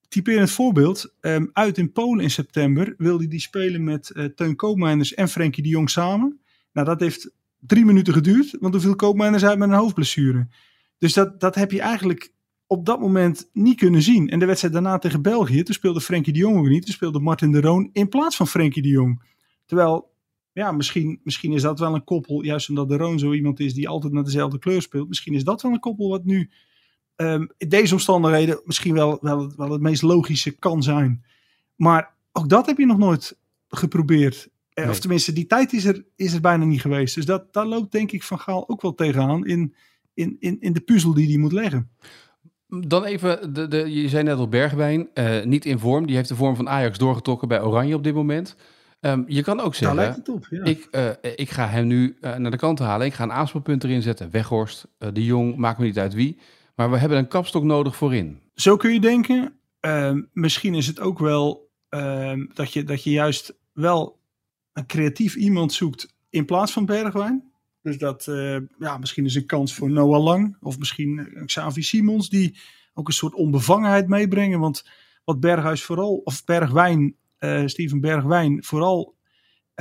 typerend 0.09 0.51
voorbeeld. 0.51 1.15
ehm, 1.21 1.47
uit 1.53 1.79
in 1.79 1.93
Polen 1.93 2.23
in 2.23 2.31
september 2.31 2.95
wilde 2.97 3.19
hij 3.19 3.29
die 3.29 3.41
spelen 3.41 3.85
met 3.85 4.11
eh 4.11 4.25
Teun 4.25 4.57
Koopmeiners 4.57 5.15
en 5.15 5.29
Frenkie 5.29 5.63
de 5.63 5.69
Jong 5.69 5.91
samen. 5.91 6.41
Nou, 6.73 6.87
dat 6.87 7.01
heeft 7.01 7.31
drie 7.59 7.85
minuten 7.85 8.13
geduurd, 8.13 8.57
want 8.61 8.73
toen 8.73 8.83
viel 8.83 8.97
Koopmeiners 8.97 9.45
uit 9.45 9.59
met 9.59 9.69
een 9.69 9.75
hoofdblessure. 9.75 10.49
Dus 10.99 11.13
dat, 11.13 11.41
dat 11.41 11.55
heb 11.55 11.71
je 11.71 11.81
eigenlijk 11.81 12.33
op 12.67 12.87
dat 12.87 13.01
moment 13.01 13.49
niet 13.53 13.77
kunnen 13.77 14.03
zien. 14.03 14.29
En 14.29 14.39
de 14.39 14.47
wedstrijd 14.47 14.75
daarna 14.75 14.99
tegen 14.99 15.23
België, 15.23 15.63
toen 15.63 15.75
speelde 15.75 16.01
Frenkie 16.01 16.33
de 16.33 16.39
Jong 16.39 16.59
ook 16.59 16.69
niet. 16.69 16.85
Toen 16.85 16.95
speelde 16.95 17.21
Martin 17.21 17.53
de 17.53 17.61
Roon 17.61 17.91
in 17.93 18.09
plaats 18.09 18.37
van 18.37 18.49
Frenkie 18.49 18.83
de 18.83 18.89
Jong. 18.89 19.23
Terwijl, 19.67 20.11
ja, 20.53 20.73
misschien, 20.73 21.21
misschien 21.23 21.53
is 21.53 21.63
dat 21.63 21.79
wel 21.79 21.95
een 21.95 22.05
koppel, 22.05 22.45
juist 22.45 22.69
omdat 22.69 22.89
de 22.89 22.97
Roon 22.97 23.19
zo 23.19 23.33
iemand 23.33 23.61
is 23.61 23.75
die 23.75 23.89
altijd 23.89 24.13
naar 24.13 24.25
dezelfde 24.25 24.59
kleur 24.59 24.83
speelt. 24.83 25.09
Misschien 25.09 25.35
is 25.35 25.45
dat 25.45 25.63
wel 25.63 25.73
een 25.73 25.81
koppel 25.81 26.09
wat 26.09 26.25
nu 26.25 26.51
ehm, 27.19 27.47
in 27.57 27.69
deze 27.69 27.95
omstandigheden 27.95 28.61
misschien 28.65 28.95
wel, 28.95 29.19
wel, 29.21 29.53
wel 29.57 29.71
het 29.71 29.81
meest 29.81 30.03
logische 30.03 30.51
kan 30.51 30.83
zijn. 30.83 31.25
Maar 31.77 32.15
ook 32.33 32.49
dat 32.49 32.67
heb 32.67 32.79
je 32.79 32.87
nog 32.87 32.99
nooit 32.99 33.37
geprobeerd. 33.69 34.49
Eh, 34.73 34.85
Nee. 34.85 34.93
Of 34.93 35.01
tenminste, 35.01 35.33
die 35.33 35.47
tijd 35.47 35.73
is 35.73 35.85
er, 35.85 36.05
is 36.17 36.33
er 36.33 36.41
bijna 36.41 36.65
niet 36.65 36.81
geweest. 36.81 37.15
Dus 37.15 37.25
dat, 37.25 37.53
daar 37.53 37.67
loopt 37.67 37.93
denk 37.93 38.13
ik 38.13 38.23
Van 38.23 38.39
Gaal 38.39 38.69
ook 38.69 38.83
wel 38.83 38.95
tegenaan 38.95 39.47
in, 39.47 39.75
in, 40.15 40.37
in, 40.41 40.57
in 40.61 40.73
de 40.73 40.81
puzzel 40.81 41.15
die 41.15 41.29
hij 41.29 41.37
moet 41.37 41.53
leggen. 41.53 41.91
Dan 42.69 43.05
even, 43.05 43.55
de, 43.55 43.69
de, 43.69 43.93
je 43.93 44.09
zei 44.09 44.23
net 44.23 44.39
al 44.39 44.49
Bergwijn, 44.49 45.09
eh, 45.15 45.45
niet 45.45 45.65
in 45.65 45.79
vorm. 45.79 46.07
Die 46.07 46.17
heeft 46.17 46.29
de 46.29 46.35
vorm 46.35 46.57
van 46.57 46.69
Ajax 46.69 46.99
doorgetrokken 46.99 47.49
bij 47.49 47.63
Oranje 47.63 47.95
op 47.95 48.05
dit 48.05 48.15
moment. 48.15 48.57
Ehm, 49.01 49.23
je 49.27 49.43
kan 49.43 49.61
ook 49.61 49.75
zeggen, 49.75 49.97
lijkt 49.97 50.17
het 50.17 50.29
op. 50.29 50.47
Ja. 50.51 50.65
ik, 50.65 50.89
eh, 50.91 51.11
ik 51.37 51.51
ga 51.51 51.69
hem 51.69 51.87
nu 51.87 52.17
naar 52.21 52.51
de 52.51 52.57
kant 52.57 52.79
halen. 52.79 53.07
Ik 53.07 53.15
ga 53.15 53.25
een 53.25 53.33
aanspelpunt 53.33 53.85
erin 53.85 54.03
zetten. 54.03 54.31
Weghorst, 54.31 54.87
de 55.13 55.25
Jong, 55.25 55.57
maakt 55.57 55.79
me 55.79 55.85
niet 55.85 55.99
uit 55.99 56.15
wie. 56.15 56.39
Maar 56.79 56.91
we 56.91 56.99
hebben 56.99 57.19
een 57.19 57.29
kapstok 57.29 57.65
nodig 57.65 57.97
voorin. 57.97 58.41
Zo 58.55 58.77
kun 58.77 58.93
je 58.93 59.01
denken. 59.01 59.59
Ehm, 59.81 60.23
misschien 60.33 60.75
is 60.75 60.87
het 60.87 61.01
ook 61.01 61.19
wel 61.19 61.71
ehm, 61.89 62.47
dat, 62.55 62.73
je, 62.73 62.85
dat 62.85 63.05
je 63.05 63.11
juist 63.11 63.59
wel 63.73 64.21
een 64.73 64.87
creatief 64.87 65.35
iemand 65.35 65.73
zoekt 65.73 66.15
in 66.31 66.45
plaats 66.45 66.73
van 66.73 66.87
Bergwijn. 66.87 67.53
Dus 67.83 67.99
dat 67.99 68.27
eh, 68.27 68.57
ja, 68.79 68.99
misschien 68.99 69.25
is 69.25 69.35
een 69.35 69.47
kans 69.47 69.75
voor 69.75 69.91
Noah 69.91 70.23
Lang 70.23 70.57
of 70.61 70.79
misschien 70.79 71.19
eh, 71.19 71.45
Xavi 71.45 71.83
Simons 71.83 72.29
die 72.29 72.59
ook 72.95 73.09
een 73.09 73.15
soort 73.15 73.35
onbevangenheid 73.35 74.09
meebrengen. 74.09 74.61
Want 74.61 74.89
wat 75.25 75.41
Berghuis 75.41 75.83
vooral, 75.83 76.21
of 76.25 76.45
Bergwijn, 76.45 77.17
eh, 77.39 77.67
Steven 77.67 78.01
Bergwijn 78.01 78.65
vooral 78.65 79.17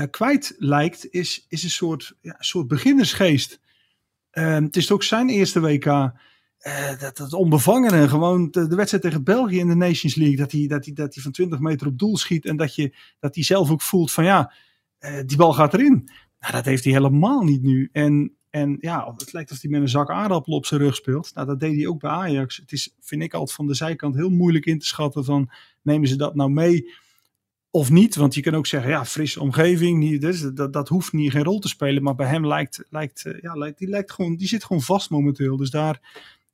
kwijt 0.10 0.56
lijkt, 0.58 1.08
is, 1.10 1.46
is 1.50 1.63
een 1.63 1.70
soort, 1.70 2.16
ja, 2.22 2.36
soort 2.39 2.68
beginnersgeest. 2.68 3.60
Ehm, 4.30 4.63
het 4.63 4.75
is 4.75 4.92
ook 4.92 5.04
zijn 5.04 5.30
eerste 5.30 5.60
WK. 5.60 6.13
Eh, 6.58 7.00
dat, 7.00 7.18
dat 7.18 7.34
onbevangene, 7.34 8.10
gewoon 8.10 8.52
de, 8.52 8.76
wedstrijd 8.76 9.04
tegen 9.04 9.24
België 9.24 9.60
in 9.60 9.68
de 9.68 9.76
Nations 9.76 10.16
League, 10.16 10.38
dat 10.38 10.52
hij, 10.52 10.68
dat, 10.68 10.86
hij, 10.86 10.94
dat 10.94 11.14
hij 11.14 11.24
van 11.24 11.32
20 11.32 11.60
meter 11.60 11.88
op 11.88 12.00
doel 12.00 12.18
schiet 12.18 12.46
en 12.46 12.58
dat, 12.58 12.76
je, 12.76 12.96
dat 13.20 13.36
hij 13.36 13.44
zelf 13.44 13.72
ook 13.72 13.82
voelt 13.82 14.12
van 14.12 14.24
ja, 14.24 14.54
eh, 14.98 15.20
die 15.26 15.38
bal 15.38 15.54
gaat 15.54 15.74
erin. 15.74 16.10
Nou, 16.40 16.54
dat 16.54 16.66
heeft 16.66 16.84
hij 16.84 16.94
helemaal 16.94 17.42
niet 17.42 17.62
nu. 17.62 17.90
En, 17.92 18.36
en 18.50 18.78
ja, 18.80 19.14
het 19.18 19.34
lijkt 19.34 19.50
alsof 19.50 19.64
hij 19.64 19.72
met 19.72 19.82
een 19.82 19.90
zak 19.90 20.10
aardappel 20.10 20.54
op 20.54 20.66
zijn 20.66 20.82
rug 20.82 20.96
speelt. 20.96 21.32
Nou, 21.34 21.48
dat 21.48 21.60
deed 21.60 21.76
hij 21.76 21.88
ook 21.88 22.00
bij 22.00 22.10
Ajax. 22.10 22.58
Het 22.58 22.72
is, 22.72 22.96
vind 23.00 23.22
ik 23.22 23.34
altijd 23.34 23.56
van 23.56 23.68
de 23.68 23.74
zijkant 23.74 24.16
heel 24.16 24.30
moeilijk 24.30 24.66
in 24.66 24.80
te 24.80 24.86
schatten 24.86 25.26
van 25.26 25.50
nemen 25.82 26.08
ze 26.08 26.16
dat 26.16 26.36
nou 26.36 26.50
mee 26.50 26.94
of 27.70 27.90
niet. 27.90 28.16
Want 28.16 28.36
je 28.36 28.42
kan 28.42 28.56
ook 28.56 28.68
zeggen, 28.68 28.90
ja, 28.90 29.06
frisse 29.06 29.42
omgeving, 29.42 30.20
dus 30.20 30.42
dat, 30.42 30.74
dat 30.74 30.90
hoeft 30.90 31.14
niet 31.14 31.32
geen 31.32 31.44
rol 31.44 31.60
te 31.60 31.68
spelen. 31.68 32.04
Maar 32.04 32.16
bij 32.16 32.28
hem 32.28 32.48
lijkt, 32.48 32.84
lijkt, 32.90 33.26
eh, 33.26 33.42
ja, 33.42 33.54
lijkt, 33.54 33.78
die, 33.78 33.88
lijkt 33.88 34.12
gewoon, 34.12 34.36
die 34.36 34.48
zit 34.48 34.64
gewoon 34.64 34.82
vast 34.82 35.10
momenteel. 35.10 35.58
Dus 35.58 35.70
daar, 35.70 36.00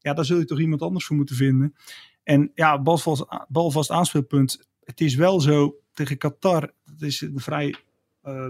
ja, 0.03 0.13
daar 0.13 0.25
zul 0.25 0.37
je 0.39 0.45
toch 0.45 0.59
iemand 0.59 0.81
anders 0.81 1.05
voor 1.05 1.15
moeten 1.15 1.35
vinden. 1.35 1.75
En 2.23 2.51
ja, 2.55 2.81
balvast, 2.81 3.25
balvast 3.47 3.91
aanspeelpunt. 3.91 4.67
Het 4.83 5.01
is 5.01 5.15
wel 5.15 5.39
zo 5.41 5.75
tegen 5.93 6.17
Qatar. 6.17 6.73
Het 6.85 7.01
is 7.01 7.21
een 7.21 7.39
vrij. 7.39 7.75
eh, 8.21 8.47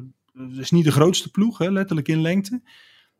is 0.58 0.72
niet 0.72 0.86
de 0.86 0.92
grootste 0.92 1.32
ploeg, 1.32 1.58
hè, 1.58 1.70
letterlijk 1.72 2.08
in 2.08 2.22
lengte. 2.22 2.62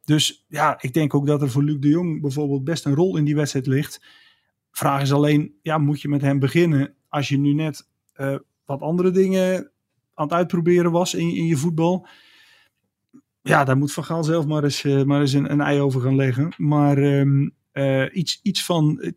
Dus 0.06 0.46
ja, 0.48 0.82
ik 0.82 0.94
denk 0.94 1.14
ook 1.14 1.28
dat 1.28 1.42
er 1.42 1.50
voor 1.50 1.64
Luc 1.64 1.80
de 1.80 1.88
Jong 1.88 2.22
bijvoorbeeld 2.22 2.64
best 2.64 2.86
een 2.86 2.96
rol 2.96 3.18
in 3.18 3.24
die 3.26 3.36
wedstrijd 3.36 3.68
ligt. 3.68 4.02
Vraag 4.72 5.02
is 5.02 5.14
alleen, 5.14 5.54
ja, 5.62 5.78
moet 5.78 6.02
je 6.02 6.10
met 6.10 6.22
hem 6.22 6.40
beginnen 6.40 6.94
als 7.10 7.30
je 7.30 7.38
nu 7.38 7.54
net 7.54 7.88
eh, 8.14 8.36
wat 8.66 8.82
andere 8.82 9.12
dingen 9.12 9.72
aan 10.14 10.26
het 10.26 10.34
uitproberen 10.34 10.92
was 10.92 11.14
in, 11.14 11.36
in 11.36 11.46
je 11.46 11.58
voetbal? 11.58 12.08
Ja, 13.42 13.64
daar 13.64 13.78
moet 13.78 13.94
Van 13.94 14.04
Gaal 14.04 14.24
zelf 14.24 14.46
maar 14.46 14.64
eens, 14.64 14.84
eh, 14.84 15.04
maar 15.04 15.22
eens 15.22 15.34
een, 15.34 15.52
een 15.52 15.62
ei 15.62 15.80
over 15.80 16.02
gaan 16.02 16.16
leggen. 16.16 16.54
Maar 16.58 16.98
ehm, 16.98 17.50
eh, 17.74 18.06
iets, 18.12 18.40
iets 18.42 18.66
van 18.66 19.00
eh, 19.00 19.12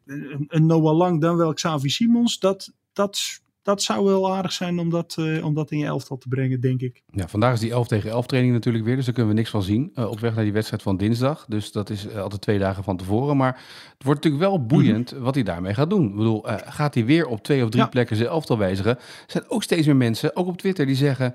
een, 0.48 0.66
Noah 0.66 0.96
Lang 0.96 1.20
dan 1.20 1.36
wel 1.36 1.52
Xavi 1.54 1.88
Simons, 1.88 2.38
dat, 2.38 2.72
dat, 2.92 3.40
dat 3.62 3.82
zou 3.82 4.04
wel 4.04 4.34
aardig 4.34 4.52
zijn 4.52 4.78
om 4.78 4.90
dat, 4.90 5.16
eh, 5.18 5.44
om 5.44 5.54
dat 5.54 5.70
in 5.70 5.78
je 5.78 5.84
elftal 5.84 6.16
te 6.16 6.28
brengen, 6.28 6.60
denk 6.60 6.80
ik. 6.80 7.02
Ja, 7.12 7.28
vandaag 7.28 7.52
is 7.52 7.60
die 7.60 7.70
11 7.70 7.88
tegen 7.88 8.10
11 8.10 8.26
training 8.26 8.54
natuurlijk 8.54 8.84
weer, 8.84 8.96
dus 8.96 9.04
daar 9.04 9.14
kunnen 9.14 9.32
we 9.32 9.38
niks 9.38 9.50
van 9.50 9.62
zien. 9.62 9.92
op 9.96 10.20
weg 10.20 10.34
naar 10.34 10.44
die 10.44 10.52
wedstrijd 10.52 10.82
van 10.82 10.96
dinsdag. 10.96 11.44
Dus 11.48 11.72
dat 11.72 11.90
is 11.90 12.14
altijd 12.14 12.40
twee 12.40 12.58
dagen 12.58 12.84
van 12.84 12.96
tevoren. 12.96 13.36
Maar 13.36 13.52
het 13.92 14.04
wordt 14.04 14.24
natuurlijk 14.24 14.50
wel 14.50 14.66
boeiend 14.66 15.10
wat 15.10 15.34
hij 15.34 15.44
daarmee 15.44 15.74
gaat 15.74 15.90
doen. 15.90 16.08
Ik 16.08 16.16
bedoel, 16.16 16.42
gaat 16.66 16.94
hij 16.94 17.04
weer 17.04 17.26
op 17.26 17.42
twee 17.42 17.62
of 17.64 17.70
drie 17.70 17.82
Ja. 17.82 17.88
plekken 17.88 18.16
zijn 18.16 18.28
elftal 18.28 18.58
wijzigen? 18.58 18.96
Er 18.96 19.02
zijn 19.26 19.44
ook 19.48 19.62
steeds 19.62 19.86
meer 19.86 19.96
mensen, 19.96 20.36
ook 20.36 20.46
op 20.46 20.58
Twitter, 20.58 20.86
die 20.86 20.96
zeggen... 20.96 21.34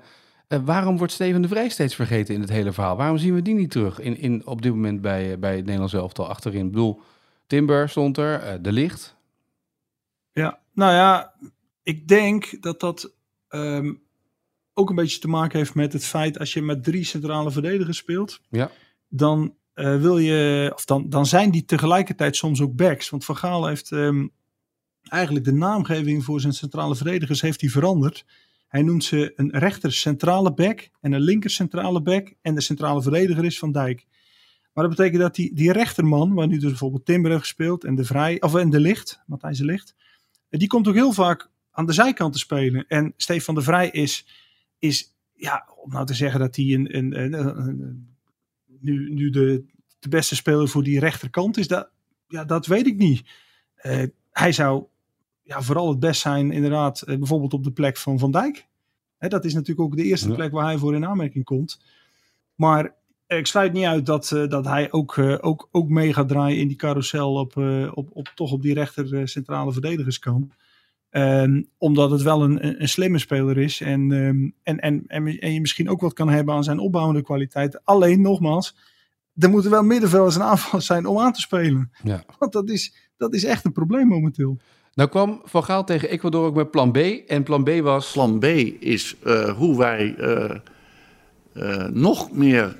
waarom 0.64 0.98
wordt 0.98 1.12
Steven 1.12 1.42
de 1.42 1.48
Vrij 1.48 1.68
steeds 1.68 1.94
vergeten 1.94 2.34
in 2.34 2.40
het 2.40 2.50
hele 2.50 2.72
verhaal? 2.72 2.96
Waarom 2.96 3.18
zien 3.18 3.34
we 3.34 3.42
die 3.42 3.54
niet 3.54 3.70
terug 3.70 4.00
in, 4.00 4.18
in, 4.18 4.46
op 4.46 4.62
dit 4.62 4.72
moment 4.72 5.00
bij, 5.00 5.38
bij 5.38 5.54
het 5.54 5.64
Nederlands 5.64 5.94
elftal 5.94 6.28
achterin? 6.28 6.66
Ik 6.66 6.72
bedoel, 6.72 7.00
Timber 7.52 7.88
stond 7.88 8.18
er, 8.18 8.40
eh, 8.40 8.54
De 8.60 8.72
Licht. 8.72 9.16
Ja, 10.32 10.60
nou 10.72 10.92
ja, 10.92 11.34
ik 11.82 12.08
denk 12.08 12.62
dat 12.62 12.80
dat 12.80 13.12
ehm, 13.48 13.92
ook 14.74 14.90
een 14.90 14.96
beetje 14.96 15.18
te 15.18 15.28
maken 15.28 15.58
heeft 15.58 15.74
met 15.74 15.92
het 15.92 16.04
feit 16.04 16.38
als 16.38 16.52
je 16.52 16.62
met 16.62 16.84
drie 16.84 17.04
centrale 17.04 17.50
verdedigers 17.50 17.96
speelt, 17.96 18.40
Ja. 18.50 18.70
dan 19.08 19.56
eh, 19.72 20.00
wil 20.00 20.18
je, 20.18 20.70
of 20.74 20.84
dan, 20.84 21.08
dan 21.08 21.26
zijn 21.26 21.50
die 21.50 21.64
tegelijkertijd 21.64 22.36
soms 22.36 22.60
ook 22.60 22.76
backs. 22.76 23.10
Want 23.10 23.24
Van 23.24 23.36
Gaal 23.36 23.66
heeft 23.66 23.92
ehm, 23.92 24.26
eigenlijk 25.02 25.44
de 25.44 25.52
naamgeving 25.52 26.24
voor 26.24 26.40
zijn 26.40 26.52
centrale 26.52 26.96
verdedigers 26.96 27.40
heeft 27.40 27.60
hij 27.60 27.70
veranderd. 27.70 28.24
Hij 28.68 28.82
noemt 28.82 29.04
ze 29.04 29.32
een 29.36 29.50
rechter 29.50 29.92
centrale 29.92 30.54
back 30.54 30.88
en 31.00 31.12
een 31.12 31.20
linker 31.20 31.50
centrale 31.50 32.02
back 32.02 32.34
en 32.42 32.54
de 32.54 32.60
centrale 32.60 33.02
verdediger 33.02 33.44
is 33.44 33.58
Van 33.58 33.72
Dijk. 33.72 34.06
Maar 34.72 34.84
dat 34.88 34.96
betekent 34.96 35.22
dat 35.22 35.34
die, 35.34 35.54
die 35.54 35.72
rechterman, 35.72 36.34
waar 36.34 36.46
nu 36.46 36.58
dus 36.58 36.68
bijvoorbeeld 36.68 37.04
Timber 37.04 37.30
heeft 37.30 37.42
gespeeld 37.42 37.84
en 37.84 37.94
de 37.94 38.04
Vrij, 38.04 38.40
of 38.40 38.54
en 38.54 38.70
de 38.70 38.80
Licht, 38.80 39.20
Matthijs 39.26 39.58
de 39.58 39.64
Licht, 39.64 39.94
eh, 40.48 40.58
die 40.58 40.68
komt 40.68 40.88
ook 40.88 40.94
heel 40.94 41.12
vaak 41.12 41.50
aan 41.70 41.86
de 41.86 41.92
zijkant 41.92 42.32
te 42.32 42.38
spelen. 42.38 42.84
En 42.88 43.12
Stefan 43.16 43.54
de 43.54 43.62
Vrij 43.62 43.90
is, 43.90 44.26
is 44.78 45.14
ja, 45.32 45.68
om 45.76 45.90
nou 45.90 46.06
te 46.06 46.14
zeggen 46.14 46.40
dat 46.40 46.56
hij 46.56 46.64
een, 46.64 46.96
een, 46.96 47.22
een, 47.22 48.16
nu, 48.80 49.12
nu 49.12 49.30
de, 49.30 49.64
de 49.98 50.08
beste 50.08 50.34
speler 50.34 50.68
voor 50.68 50.82
die 50.82 50.98
rechterkant 51.00 51.56
is, 51.56 51.68
dat, 51.68 51.90
ja, 52.28 52.44
dat 52.44 52.66
weet 52.66 52.86
ik 52.86 52.96
niet. 52.96 53.22
Eh, 53.74 54.02
hij 54.30 54.52
zou 54.52 54.84
ja, 55.42 55.62
vooral 55.62 55.88
het 55.88 55.98
best 55.98 56.20
zijn, 56.20 56.50
inderdaad, 56.50 57.02
eh, 57.02 57.18
bijvoorbeeld 57.18 57.52
op 57.52 57.64
de 57.64 57.72
plek 57.72 57.96
van 57.96 58.18
Van 58.18 58.30
Dijk. 58.30 58.66
Hè, 59.18 59.28
dat 59.28 59.44
is 59.44 59.54
natuurlijk 59.54 59.80
ook 59.80 59.96
de 59.96 60.04
eerste 60.04 60.28
Ja. 60.28 60.34
plek 60.34 60.52
waar 60.52 60.64
hij 60.64 60.78
voor 60.78 60.94
in 60.94 61.06
aanmerking 61.06 61.44
komt. 61.44 61.80
Maar 62.54 62.94
ik 63.36 63.46
sluit 63.46 63.72
niet 63.72 63.84
uit 63.84 64.06
dat, 64.06 64.32
eh, 64.32 64.48
dat 64.48 64.64
hij 64.64 64.92
ook, 64.92 65.16
eh, 65.16 65.36
ook, 65.40 65.68
ook 65.70 65.88
mee 65.88 66.12
gaat 66.12 66.28
draaien 66.28 66.58
in 66.58 66.68
die 66.68 66.76
carousel 66.76 67.34
op, 67.34 67.56
eh, 67.56 67.90
op, 67.94 68.08
op, 68.12 68.32
toch 68.34 68.52
op 68.52 68.62
die 68.62 68.74
rechter 68.74 69.14
eh, 69.14 69.24
centrale 69.24 69.72
verdedigerskant. 69.72 70.54
Ehm, 71.10 71.62
omdat 71.78 72.10
het 72.10 72.22
wel 72.22 72.42
een, 72.42 72.82
een, 72.82 72.88
slimme 72.88 73.18
speler 73.18 73.58
is. 73.58 73.80
En, 73.80 74.12
ehm, 74.12 74.50
en, 74.62 74.78
en, 74.80 75.04
en, 75.06 75.38
en 75.38 75.52
je 75.52 75.60
misschien 75.60 75.88
ook 75.88 76.00
wat 76.00 76.12
kan 76.12 76.28
hebben 76.28 76.54
aan 76.54 76.64
zijn 76.64 76.78
opbouwende 76.78 77.22
kwaliteiten. 77.22 77.80
Alleen, 77.84 78.20
nogmaals, 78.20 78.76
er 79.38 79.50
moeten 79.50 79.70
wel 79.70 79.82
middenvelders 79.82 80.34
en 80.34 80.42
aanvallers 80.42 80.86
zijn 80.86 81.06
om 81.06 81.18
aan 81.18 81.32
te 81.32 81.40
spelen. 81.40 81.90
Ja. 82.02 82.24
Want 82.38 82.52
dat 82.52 82.70
is, 82.70 82.94
dat 83.16 83.34
is 83.34 83.44
echt 83.44 83.64
een 83.64 83.72
probleem 83.72 84.06
momenteel. 84.06 84.58
Nou 84.94 85.08
kwam 85.08 85.40
Van 85.44 85.64
Gaal 85.64 85.84
tegen 85.84 86.08
Ecuador 86.08 86.46
ook 86.46 86.54
met 86.54 86.70
plan 86.70 86.92
B. 86.92 86.96
En 87.26 87.42
plan 87.42 87.64
B 87.64 87.70
was... 87.70 88.12
Plan 88.12 88.38
B 88.38 88.44
is 88.44 89.16
eh, 89.24 89.56
hoe 89.56 89.78
wij 89.78 90.14
eh, 90.16 90.56
eh, 91.52 91.88
nog 91.88 92.32
meer 92.32 92.76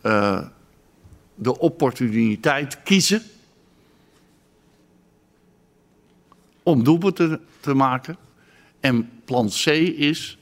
eh, 0.00 0.46
de 1.34 1.58
opportuniteit 1.58 2.82
kiezen 2.82 3.22
om 6.62 6.84
doelpunten 6.84 7.40
te 7.60 7.74
maken. 7.74 8.16
En 8.80 9.10
plan 9.24 9.48
C 9.48 9.66
is 9.66 10.38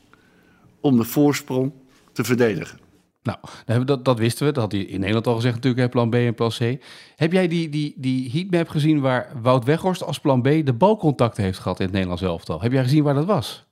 om 0.81 0.97
de 0.97 1.05
voorsprong 1.05 1.73
te 2.13 2.25
verdedigen. 2.25 2.79
Nou, 3.23 3.85
dat, 3.85 4.05
dat 4.05 4.19
wisten 4.19 4.47
we. 4.47 4.53
Dat 4.53 4.63
had 4.63 4.73
hij 4.73 4.81
in 4.81 4.99
Nederland 4.99 5.27
al 5.27 5.35
gezegd 5.35 5.55
natuurlijk, 5.55 5.91
plan 5.91 6.11
B 6.11 6.15
en 6.15 6.35
plan 6.35 6.51
C. 6.51 6.85
Heb 7.17 7.33
jij 7.33 7.49
die, 7.49 7.69
die, 7.69 7.95
die 7.97 8.31
heatmap 8.31 8.69
gezien 8.69 9.01
waar 9.01 9.33
Wout 9.43 9.65
Weghorst 9.65 10.03
als 10.03 10.19
plan 10.19 10.43
B 10.43 10.45
de 10.45 10.73
balcontact 10.73 11.37
heeft 11.37 11.59
gehad 11.59 11.79
in 11.79 11.85
het 11.85 11.95
Nederlands 11.95 12.23
elftal? 12.23 12.61
Heb 12.61 12.73
jij 12.73 12.83
gezien 12.83 13.03
waar 13.03 13.15
dat 13.15 13.25
was? 13.25 13.66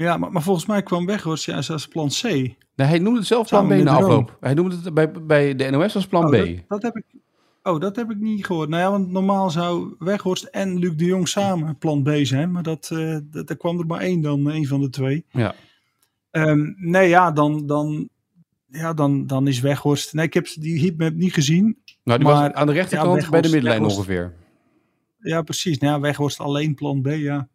Ja, 0.00 0.16
maar, 0.16 0.32
maar 0.32 0.42
volgens 0.42 0.66
mij 0.66 0.82
kwam 0.82 1.06
Weghorst 1.06 1.44
juist 1.44 1.70
als 1.70 1.88
plan 1.88 2.08
C. 2.08 2.22
Nou, 2.22 2.90
hij 2.90 2.98
noemde 2.98 3.18
het 3.18 3.28
zelf 3.28 3.48
plan 3.48 3.68
B 3.68 3.70
na 3.70 3.92
afloop. 3.92 4.36
Hij 4.40 4.54
noemde 4.54 4.76
het 4.82 4.94
bij, 4.94 5.10
bij 5.12 5.54
de 5.54 5.70
NOS 5.70 5.94
als 5.94 6.06
plan 6.06 6.24
Oh, 6.24 6.30
B. 6.30 6.32
dat, 6.32 6.68
dat 6.68 6.82
heb 6.82 6.96
ik, 6.96 7.04
oh, 7.62 7.80
dat 7.80 7.96
heb 7.96 8.10
ik 8.10 8.18
niet 8.18 8.46
gehoord. 8.46 8.68
Nou 8.68 8.82
ja, 8.82 8.90
want 8.90 9.10
normaal 9.10 9.50
zou 9.50 9.94
Weghorst 9.98 10.44
en 10.44 10.78
Luc 10.78 10.96
de 10.96 11.04
Jong 11.04 11.28
samen 11.28 11.78
plan 11.78 12.02
B 12.02 12.10
zijn. 12.22 12.50
Maar 12.50 12.62
dat, 12.62 12.90
eh 12.92 13.16
dat, 13.22 13.50
er 13.50 13.56
kwam 13.56 13.78
er 13.78 13.86
maar 13.86 14.00
één 14.00 14.20
dan, 14.20 14.50
één 14.50 14.66
van 14.66 14.80
de 14.80 14.90
twee. 14.90 15.24
Ja. 15.30 15.54
Ehm, 16.30 16.72
nee, 16.76 17.08
ja, 17.08 17.30
dan, 17.32 17.66
dan, 17.66 18.08
ja 18.66 18.92
dan, 18.94 19.26
dan 19.26 19.48
is 19.48 19.60
Weghorst... 19.60 20.12
Nee, 20.14 20.26
ik 20.26 20.34
heb 20.34 20.46
die 20.54 20.80
heatmap 20.80 21.14
niet 21.14 21.32
gezien. 21.34 21.78
Nou, 22.04 22.18
die 22.18 22.28
Maar- 22.28 22.42
was 22.48 22.52
aan 22.52 22.66
de 22.66 22.72
rechterkant 22.72 23.22
ja, 23.22 23.28
bij 23.30 23.40
de 23.40 23.48
middenlijn 23.48 23.76
Weghorst- 23.82 23.98
ongeveer. 23.98 24.34
Ja, 25.18 25.42
precies. 25.42 25.78
Nou 25.78 25.94
ja, 25.94 26.00
Weghorst 26.00 26.40
alleen 26.40 26.74
plan 26.74 27.02
B, 27.02 27.06
ja. 27.08 27.48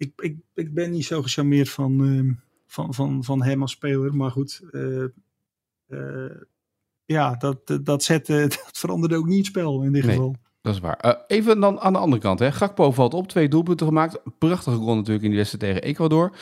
Ik, 0.00 0.12
ik, 0.16 0.36
ik 0.54 0.74
ben 0.74 0.90
niet 0.90 1.04
zo 1.04 1.22
gecharmeerd 1.22 1.68
van, 1.68 2.04
ehm, 2.04 2.32
van, 2.66 2.94
van, 2.94 3.24
van 3.24 3.42
hem 3.42 3.62
als 3.62 3.70
speler. 3.70 4.16
Maar 4.16 4.30
goed, 4.30 4.60
eh, 4.72 5.04
eh, 5.86 6.36
ja, 7.04 7.34
dat, 7.34 7.58
dat, 7.82 8.06
veranderde 8.72 9.16
ook 9.16 9.26
niet 9.26 9.36
het 9.36 9.46
spel 9.46 9.82
in 9.82 9.92
dit 9.92 10.04
Nee. 10.04 10.14
geval. 10.14 10.36
Dat 10.60 10.74
is 10.74 10.80
waar. 10.80 10.96
Eh, 10.96 11.12
even 11.26 11.60
dan 11.60 11.80
aan 11.80 11.92
de 11.92 11.98
andere 11.98 12.22
kant. 12.22 12.38
Hè. 12.38 12.52
Gakpo 12.52 12.92
valt 12.92 13.14
op, 13.14 13.28
twee 13.28 13.48
doelpunten 13.48 13.86
gemaakt. 13.86 14.20
Prachtige 14.38 14.76
goal 14.76 14.96
natuurlijk 14.96 15.24
in 15.24 15.30
die 15.30 15.38
wedstrijd 15.38 15.64
tegen 15.74 15.88
Ecuador. 15.88 16.32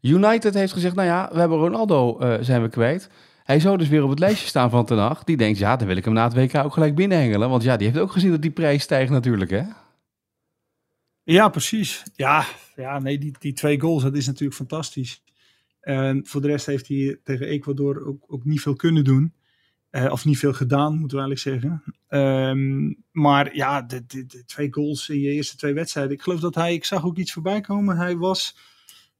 United 0.00 0.54
heeft 0.54 0.72
gezegd, 0.72 0.94
nou 0.94 1.08
ja, 1.08 1.28
we 1.32 1.38
hebben 1.38 1.58
Ronaldo 1.58 2.18
zijn 2.40 2.62
we 2.62 2.68
kwijt. 2.68 3.10
Hij 3.44 3.60
zou 3.60 3.76
dus 3.78 3.88
weer 3.88 4.02
op 4.02 4.10
het 4.10 4.18
lijstje 4.18 4.46
staan 4.46 4.70
van 4.70 4.84
Ten 4.84 4.98
Hag. 4.98 5.24
Die 5.24 5.36
denkt, 5.36 5.58
ja, 5.58 5.76
dan 5.76 5.86
wil 5.86 5.96
ik 5.96 6.04
hem 6.04 6.14
na 6.14 6.24
het 6.24 6.34
WK 6.34 6.64
ook 6.64 6.72
gelijk 6.72 6.94
binnenhengelen. 6.94 7.50
Want 7.50 7.62
ja, 7.62 7.76
die 7.76 7.86
heeft 7.86 8.00
ook 8.00 8.12
gezien 8.12 8.30
dat 8.30 8.42
die 8.42 8.50
prijs 8.50 8.82
stijgt 8.82 9.10
natuurlijk, 9.10 9.50
hè? 9.50 9.62
Ja, 11.32 11.48
precies. 11.48 12.02
Ja, 12.14 12.46
ja 12.76 12.98
nee, 12.98 13.18
die, 13.18 13.34
die 13.38 13.52
twee 13.52 13.80
goals, 13.80 14.02
dat 14.02 14.16
is 14.16 14.26
natuurlijk 14.26 14.56
fantastisch. 14.56 15.22
En 15.80 16.26
voor 16.26 16.40
de 16.40 16.46
rest 16.46 16.66
heeft 16.66 16.88
hij 16.88 17.20
tegen 17.24 17.46
Ecuador 17.46 18.06
ook, 18.06 18.24
ook 18.26 18.44
niet 18.44 18.60
veel 18.60 18.74
kunnen 18.74 19.04
doen. 19.04 19.32
Eh, 19.90 20.12
of 20.12 20.24
niet 20.24 20.38
veel 20.38 20.52
gedaan, 20.52 20.98
moeten 20.98 21.18
we 21.18 21.24
eigenlijk 21.24 21.62
zeggen. 21.62 21.94
Ehm, 22.08 22.92
maar 23.10 23.56
ja, 23.56 23.82
de, 23.82 24.06
de, 24.06 24.26
de 24.26 24.44
twee 24.44 24.72
goals 24.72 25.08
in 25.08 25.20
je 25.20 25.30
eerste 25.30 25.56
twee 25.56 25.72
wedstrijden. 25.72 26.12
Ik 26.12 26.22
geloof 26.22 26.40
dat 26.40 26.54
hij, 26.54 26.74
ik 26.74 26.84
zag 26.84 27.04
ook 27.04 27.16
iets 27.16 27.32
voorbij 27.32 27.60
komen. 27.60 27.96
Hij 27.96 28.16
was, 28.16 28.56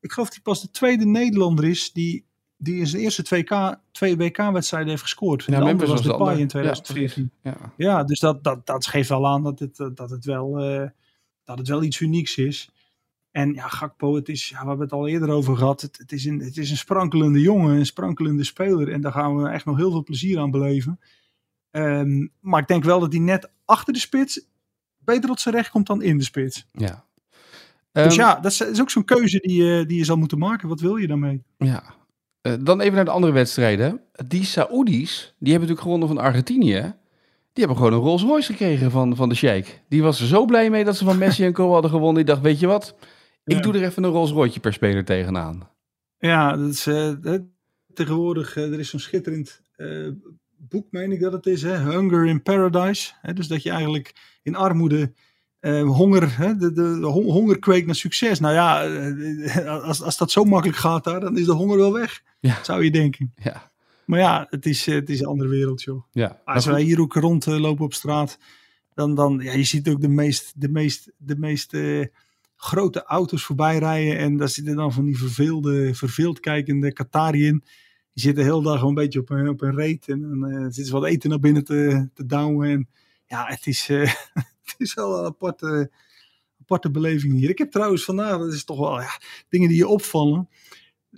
ik 0.01 0.13
geloof 0.13 0.29
dat 0.29 0.37
hij 0.37 0.53
pas 0.53 0.63
de 0.63 0.71
tweede 0.71 1.07
Nederlander 1.07 1.65
is 1.65 1.93
die, 1.93 2.25
die 2.57 2.79
in 2.79 2.87
zijn 2.87 3.03
eerste 3.03 3.45
2K, 3.45 3.81
twee 3.93 4.17
WK-wedstrijden 4.17 4.91
heeft 4.91 5.03
gescoord. 5.03 5.45
Ja, 5.45 5.59
de 5.59 5.65
Memphis 5.65 5.89
was 5.89 6.03
de 6.03 6.09
de 6.09 6.17
Pai 6.17 6.21
ander. 6.21 6.39
in 6.39 6.65
Ja, 6.65 6.73
2014. 6.73 7.31
Ja. 7.43 7.73
Ja, 7.77 8.05
dus 8.05 8.21
dat, 8.21 8.45
dat, 8.45 8.67
dat 8.67 8.87
geeft 8.87 9.09
wel 9.09 9.27
aan 9.27 9.43
dat 9.43 9.59
het, 9.59 9.77
dat 9.95 10.11
het, 10.11 10.25
wel, 10.25 10.59
eh, 10.59 10.89
dat 11.49 11.59
het 11.59 11.69
wel 11.69 11.83
iets 11.83 12.01
unieks 12.01 12.37
is. 12.37 12.71
En 13.31 13.55
ja, 13.55 13.69
Gakpo, 13.69 14.15
het 14.15 14.29
is, 14.29 14.49
ja, 14.49 14.61
we 14.63 14.67
hebben 14.69 14.85
het 14.85 14.93
al 14.93 15.09
eerder 15.09 15.29
over 15.31 15.57
gehad. 15.57 15.81
Het, 15.81 15.99
het, 15.99 16.13
is 16.13 16.25
een, 16.25 16.39
het 16.41 16.57
is 16.57 16.71
een 16.71 16.77
sprankelende 16.77 17.41
jongen, 17.41 17.77
een 17.77 17.87
sprankelende 17.87 18.45
speler. 18.45 18.93
En 18.93 19.01
daar 19.01 19.13
gaan 19.13 19.37
we 19.37 19.49
echt 19.49 19.65
nog 19.65 19.77
heel 19.77 19.91
veel 19.91 20.03
plezier 20.03 20.39
aan 20.39 20.51
beleven. 20.51 21.01
Ehm, 21.71 22.27
maar 22.41 22.61
ik 22.61 22.67
denk 22.69 22.85
wel 22.85 23.01
dat 23.01 23.13
hij 23.13 23.21
net 23.21 23.51
achter 23.65 23.93
de 23.93 23.99
spits 23.99 24.41
beter 24.99 25.29
tot 25.29 25.41
zijn 25.41 25.55
recht 25.55 25.71
komt 25.71 25.87
dan 25.87 26.03
in 26.03 26.19
de 26.19 26.25
spits. 26.25 26.67
ja. 26.73 27.07
dus 27.93 28.05
Ehm, 28.07 28.15
ja, 28.15 28.35
dat 28.41 28.51
is, 28.53 28.61
is 28.61 28.81
ook 28.81 28.91
zo'n 28.91 29.05
keuze 29.05 29.39
die, 29.39 29.63
je- 29.65 29.87
die 29.87 29.99
je 29.99 30.05
zal 30.05 30.17
moeten 30.17 30.39
maken. 30.39 30.69
Wat 30.69 30.81
wil 30.81 30.97
je 30.97 31.07
daarmee? 31.07 31.43
Ja. 31.59 31.95
Eh, 32.41 32.53
dan 32.61 32.81
even 32.81 32.95
naar 32.95 33.05
de 33.05 33.11
andere 33.11 33.33
wedstrijden. 33.33 34.01
Die 34.27 34.45
Saoedi's, 34.45 35.19
die 35.39 35.53
hebben 35.53 35.69
natuurlijk 35.69 35.81
gewonnen 35.81 36.09
van 36.09 36.19
Argentinië. 36.19 36.95
Die 37.59 37.67
hebben 37.67 37.85
gewoon 37.85 37.99
een 37.99 38.07
Rolls 38.07 38.23
Royce 38.23 38.53
gekregen 38.53 38.91
van, 38.91 39.17
van 39.17 39.29
de 39.29 39.35
Sheikh. 39.35 39.69
Die 39.89 40.03
was 40.03 40.21
er 40.21 40.27
zo 40.27 40.45
blij 40.45 40.71
mee 40.71 40.85
dat 40.85 40.97
ze 40.97 41.05
van 41.05 41.19
Messi 41.19 41.45
en 41.45 41.53
Co 41.53 41.73
hadden 41.73 41.91
gewonnen. 41.91 42.15
Die 42.15 42.25
dacht, 42.35 42.41
weet 42.45 42.61
je 42.61 42.67
wat? 42.67 42.95
Ik 43.45 43.57
Ja. 43.57 43.61
doe 43.63 43.75
er 43.75 43.83
even 43.85 44.05
een 44.05 44.11
Rolls 44.11 44.31
Royce 44.31 44.61
per 44.61 44.73
speler 44.73 45.05
tegenaan. 45.05 45.69
Ja, 46.19 46.57
dat 46.57 46.69
is, 46.69 46.87
eh, 46.87 47.13
tegenwoordig, 47.95 48.57
eh, 48.57 48.73
er 48.73 48.79
is 48.79 48.89
zo'n 48.91 49.01
schitterend 49.01 49.63
eh, 49.77 50.09
boek, 50.57 50.87
meen 50.91 51.13
ik 51.13 51.21
dat 51.21 51.33
het 51.33 51.47
is, 51.47 51.63
hè? 51.63 51.77
Hunger 51.79 52.27
in 52.27 52.43
Paradise. 52.43 53.13
Hè? 53.21 53.33
Dus 53.33 53.49
dat 53.49 53.63
je 53.63 53.71
eigenlijk 53.71 54.39
in 54.43 54.57
armoede 54.57 55.13
honger, 55.85 56.39
hè? 56.39 56.57
De, 56.57 56.73
de, 56.73 56.99
de 57.01 57.07
hon- 57.07 57.31
honger 57.31 57.59
kweekt 57.59 57.87
naar 57.87 57.95
succes. 57.95 58.41
Nou 58.41 58.55
ja, 58.55 58.85
als, 59.89 60.03
als 60.03 60.17
dat 60.17 60.31
zo 60.31 60.45
makkelijk 60.45 60.79
gaat 60.79 61.05
daar, 61.05 61.21
dan 61.21 61.39
is 61.39 61.47
de 61.47 61.53
honger 61.53 61.77
wel 61.77 61.93
weg, 61.93 62.23
Ja. 62.41 62.59
zou 62.63 62.85
je 62.85 62.91
denken. 62.91 63.33
Ja. 63.43 63.68
Maar 64.09 64.19
ja, 64.19 64.47
het 64.51 64.67
is, 64.67 64.87
eh, 64.87 64.95
het 64.95 65.11
is 65.11 65.21
een 65.21 65.27
andere 65.27 65.49
wereld, 65.49 65.83
joh. 65.83 66.03
Ja. 66.13 66.41
Als 66.45 66.65
Nou 66.65 66.77
wij 66.77 66.85
goed. 66.85 66.91
hier 66.91 67.01
ook 67.01 67.15
rondlopen 67.15 67.85
op 67.85 67.95
straat, 67.95 68.39
dan, 68.95 69.15
dan 69.15 69.41
ja, 69.43 69.53
je 69.53 69.65
ziet 69.65 69.89
ook 69.89 70.01
de 70.01 70.09
meest, 70.09 70.53
de 70.61 70.69
meest, 70.69 71.11
de 71.17 71.37
meest 71.37 71.75
eh, 71.75 72.07
grote 72.57 73.03
auto's 73.03 73.45
voorbij 73.45 73.79
rijden. 73.79 74.19
En 74.19 74.37
daar 74.37 74.49
zitten 74.49 74.77
dan 74.77 74.93
van 74.93 75.05
die 75.05 75.19
verveelde, 75.19 75.95
verveeld 75.95 76.41
kijkende 76.41 76.93
Qatari 76.93 77.47
in. 77.47 77.65
Die 78.13 78.23
zitten 78.27 78.45
de 78.45 78.51
hele 78.51 78.63
dag 78.63 78.75
gewoon 78.75 78.89
een 78.89 79.03
beetje 79.03 79.21
op 79.21 79.31
een, 79.31 79.49
op 79.49 79.61
een 79.61 79.75
reet. 79.75 80.09
En 80.09 80.21
dan 80.21 80.51
eh, 80.51 80.63
zitten 80.63 80.85
ze 80.85 80.93
wat 80.93 81.05
eten 81.05 81.31
naar 81.31 81.41
binnen 81.41 81.65
te, 81.65 82.09
te 82.15 82.27
douwen. 82.27 82.71
En 82.71 82.89
ja, 83.27 83.47
het 83.47 83.67
is, 83.67 83.89
eh, 83.89 84.01
het 84.65 84.75
is 84.79 84.95
wel 84.95 85.19
een 85.19 85.25
aparte, 85.25 85.91
aparte 86.61 86.91
beleving 86.91 87.33
hier. 87.33 87.51
Ik 87.51 87.59
heb 87.59 87.71
trouwens 87.71 88.05
vandaag, 88.05 88.39
dat 88.39 88.53
is 88.53 88.65
toch 88.65 88.79
wel 88.79 89.01
ja, 89.01 89.21
dingen 89.49 89.69
die 89.69 89.77
je 89.77 89.89
opvallen. 89.89 90.49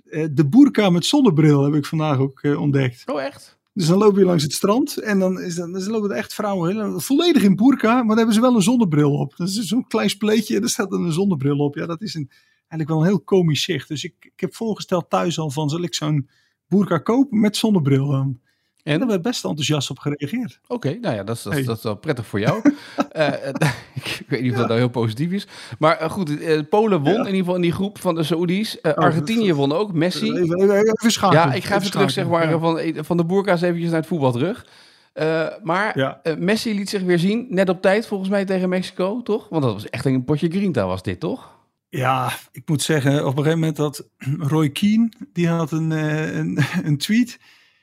Eh, 0.09 0.27
de 0.31 0.47
boerka 0.47 0.89
met 0.89 1.05
zonnebril 1.05 1.63
heb 1.63 1.73
ik 1.73 1.85
vandaag 1.85 2.17
ook 2.17 2.41
eh, 2.41 2.61
ontdekt. 2.61 3.03
Oh, 3.05 3.21
echt? 3.21 3.59
Dus 3.73 3.87
dan 3.87 3.97
loop 3.97 4.17
je 4.17 4.25
langs 4.25 4.43
het 4.43 4.53
strand 4.53 4.97
en 4.97 5.19
dan, 5.19 5.41
is 5.41 5.55
dan, 5.55 5.71
dan 5.71 5.87
lopen 5.89 6.09
er 6.09 6.15
echt 6.15 6.33
vrouwen 6.33 6.71
heel- 6.75 6.99
volledig 6.99 7.43
in 7.43 7.55
boerka, 7.55 7.93
maar 7.95 8.07
dan 8.07 8.17
hebben 8.17 8.35
ze 8.35 8.41
wel 8.41 8.55
een 8.55 8.61
zonnebril 8.61 9.13
op. 9.13 9.35
Dat 9.35 9.47
is 9.47 9.55
zo'n 9.55 9.87
klein 9.87 10.09
spleetje 10.09 10.55
en 10.55 10.61
er 10.61 10.69
staat 10.69 10.89
dan 10.89 11.05
een 11.05 11.11
zonnebril 11.11 11.57
op. 11.57 11.75
Ja, 11.75 11.85
dat 11.85 12.01
is 12.01 12.13
een, 12.13 12.29
eigenlijk 12.57 12.89
wel 12.89 12.99
een 12.99 13.05
heel 13.05 13.21
komisch 13.21 13.63
zicht. 13.63 13.87
Dus 13.87 14.03
ik, 14.03 14.13
ik 14.19 14.39
heb 14.39 14.55
voorgesteld 14.55 15.09
thuis 15.09 15.39
al 15.39 15.49
van, 15.49 15.69
zal 15.69 15.81
ik 15.81 15.93
zo'n 15.95 16.29
boerka 16.67 16.97
kopen 16.97 17.39
met 17.39 17.57
zonnebril 17.57 18.07
dan? 18.07 18.39
En 18.83 18.99
daar 18.99 19.07
werd 19.07 19.21
best 19.21 19.43
enthousiast 19.45 19.89
op 19.89 19.99
gereageerd. 19.99 20.59
Oké, 20.67 20.97
nou 21.01 21.15
ja, 21.15 21.23
dat 21.23 21.35
is, 21.35 21.41
dat, 21.43 21.53
Hey. 21.53 21.63
dat 21.63 21.77
is 21.77 21.83
wel 21.83 21.95
prettig 21.95 22.25
voor 22.27 22.39
jou. 22.39 22.61
Eh, 23.11 23.47
eh, 23.47 23.53
ik 23.95 24.25
weet 24.27 24.41
niet 24.41 24.51
of 24.51 24.57
dat 24.57 24.67
nou 24.67 24.79
heel 24.79 24.89
positief 24.89 25.31
is. 25.31 25.47
Maar 25.79 25.97
eh, 25.97 26.09
goed, 26.09 26.69
Polen 26.69 27.01
won 27.01 27.13
Ja. 27.13 27.19
in 27.19 27.25
ieder 27.25 27.37
geval 27.39 27.55
in 27.55 27.61
die 27.61 27.71
groep 27.71 27.99
van 27.99 28.15
de 28.15 28.23
Saoedi's. 28.23 28.77
Oh, 28.81 28.93
Argentinië 28.93 29.53
won 29.53 29.71
ook, 29.71 29.93
Messi. 29.93 30.31
Even, 30.31 30.61
even, 30.61 30.75
even 30.77 31.11
schakelen. 31.11 31.43
Ja, 31.47 31.53
ik 31.53 31.63
ga 31.63 31.75
even 31.77 31.91
terug 31.91 32.11
zeg 32.11 32.27
maar, 32.27 32.49
Ja. 32.49 32.59
van, 32.59 32.79
van 32.95 33.17
de 33.17 33.23
boerka's 33.25 33.61
eventjes 33.61 33.89
naar 33.89 33.99
het 33.99 34.07
voetbal 34.07 34.31
terug. 34.31 34.65
Maar 35.63 36.19
Messi 36.37 36.75
liet 36.75 36.89
zich 36.89 37.01
weer 37.01 37.19
zien, 37.19 37.45
net 37.49 37.69
op 37.69 37.81
tijd 37.81 38.07
volgens 38.07 38.29
mij 38.29 38.45
tegen 38.45 38.69
Mexico, 38.69 39.21
toch? 39.21 39.49
Want 39.49 39.63
dat 39.63 39.73
was 39.73 39.89
echt 39.89 40.05
een 40.05 40.23
potje 40.23 40.49
grinta 40.49 40.85
was 40.85 41.03
dit, 41.03 41.19
toch? 41.19 41.59
Ja, 41.89 42.31
ik 42.51 42.61
moet 42.65 42.81
zeggen, 42.81 43.19
op 43.25 43.37
een 43.37 43.43
gegeven 43.43 43.59
moment 43.59 43.77
dat 43.77 44.07
Roy 44.53 44.69
Keane, 44.69 45.09
die 45.33 45.47
had 45.47 45.71
een, 45.71 45.91
een, 45.91 46.57
een 46.83 46.97
tweet. 46.97 47.39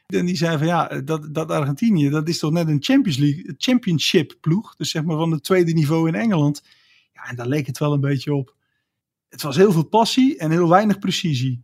En 0.09 0.27
die 0.27 0.37
zei 0.37 0.59
van 0.59 0.67
ja, 0.67 1.01
dat, 1.01 1.35
dat 1.35 1.51
Argentinië, 1.51 2.09
dat 2.09 2.29
is 2.29 2.39
toch 2.39 2.51
net 2.51 2.69
een 2.69 2.83
Champions 2.83 3.19
League, 3.19 3.55
championship 3.59 4.37
ploeg. 4.41 4.77
Dus 4.77 4.91
zeg 4.91 5.05
maar 5.05 5.17
van 5.17 5.31
het 5.31 5.43
tweede 5.43 5.73
niveau 5.73 6.09
in 6.09 6.15
Engeland. 6.15 6.63
Ja, 7.13 7.23
en 7.25 7.37
daar 7.37 7.47
leek 7.47 7.67
het 7.67 7.79
wel 7.79 7.93
een 7.93 8.01
beetje 8.01 8.35
op. 8.35 8.55
Het 9.29 9.43
was 9.43 9.57
heel 9.57 9.73
veel 9.73 9.85
passie 9.85 10.39
en 10.39 10.51
heel 10.51 10.69
weinig 10.69 10.99
precisie. 10.99 11.63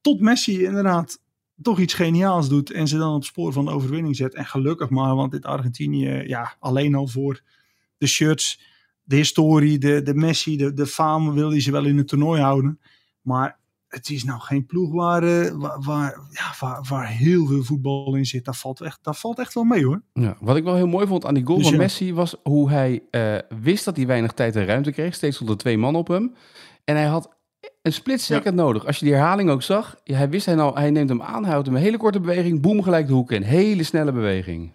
Tot 0.00 0.20
Messi 0.20 0.64
inderdaad 0.64 1.20
toch 1.62 1.78
iets 1.78 1.94
geniaals 1.94 2.48
doet 2.48 2.70
en 2.70 2.88
ze 2.88 2.98
dan 2.98 3.14
op 3.14 3.24
spoor 3.24 3.52
van 3.52 3.64
de 3.64 3.70
overwinning 3.70 4.16
zet. 4.16 4.34
En 4.34 4.46
gelukkig 4.46 4.90
maar, 4.90 5.14
want 5.14 5.32
dit 5.32 5.44
Argentinië, 5.44 6.10
ja, 6.10 6.56
alleen 6.58 6.94
al 6.94 7.06
voor 7.06 7.42
de 7.98 8.06
shirts, 8.06 8.60
de 9.02 9.16
historie, 9.16 9.78
de, 9.78 10.02
de 10.02 10.14
Messi, 10.14 10.56
de, 10.56 10.72
de 10.72 10.86
faam 10.86 11.34
wil 11.34 11.50
hij 11.50 11.60
ze 11.60 11.70
wel 11.70 11.84
in 11.84 11.98
het 11.98 12.08
toernooi 12.08 12.40
houden. 12.40 12.80
Maar 13.20 13.58
het 13.94 14.10
is 14.10 14.24
nou 14.24 14.40
geen 14.40 14.66
ploeg 14.66 14.92
waar, 14.92 15.22
eh, 15.22 15.50
waar, 15.52 15.80
waar, 15.80 16.20
ja, 16.30 16.54
waar, 16.60 16.86
waar 16.88 17.08
heel 17.08 17.46
veel 17.46 17.62
voetbal 17.62 18.14
in 18.14 18.26
zit. 18.26 18.44
Dat 18.44 18.56
valt 18.56 18.80
echt, 18.80 18.98
dat 19.02 19.18
valt 19.18 19.38
echt 19.38 19.54
wel 19.54 19.64
mee 19.64 19.84
hoor. 19.84 20.02
Ja, 20.12 20.36
wat 20.40 20.56
ik 20.56 20.64
wel 20.64 20.74
heel 20.74 20.86
mooi 20.86 21.06
vond 21.06 21.24
aan 21.24 21.34
die 21.34 21.46
goal 21.46 21.58
Dus 21.58 21.66
van 21.66 21.76
ja. 21.76 21.82
Messi 21.82 22.14
was 22.14 22.36
hoe 22.42 22.70
hij 22.70 23.02
eh, 23.10 23.36
wist 23.60 23.84
dat 23.84 23.96
hij 23.96 24.06
weinig 24.06 24.32
tijd 24.32 24.56
en 24.56 24.66
ruimte 24.66 24.92
kreeg. 24.92 25.14
Steeds 25.14 25.34
stonden 25.34 25.56
twee 25.56 25.78
man 25.78 25.96
op 25.96 26.08
hem. 26.08 26.34
En 26.84 26.96
hij 26.96 27.06
had 27.06 27.28
een 27.82 27.92
split 27.92 28.20
second 28.20 28.54
nodig. 28.54 28.86
Als 28.86 28.98
je 28.98 29.04
die 29.04 29.14
herhaling 29.14 29.50
ook 29.50 29.62
zag, 29.62 29.96
hij 30.04 30.28
wist 30.28 30.46
hij 30.46 30.54
nou, 30.54 30.78
hij 30.78 30.90
neemt 30.90 31.08
hem 31.08 31.22
aan, 31.22 31.42
hij 31.42 31.52
houdt 31.52 31.66
hem 31.66 31.76
een 31.76 31.82
hele 31.82 31.96
korte 31.96 32.20
beweging, 32.20 32.60
boem 32.60 32.82
gelijk 32.82 33.06
de 33.06 33.12
hoek 33.12 33.32
in. 33.32 33.42
Hele 33.42 33.82
snelle 33.82 34.12
beweging. 34.12 34.72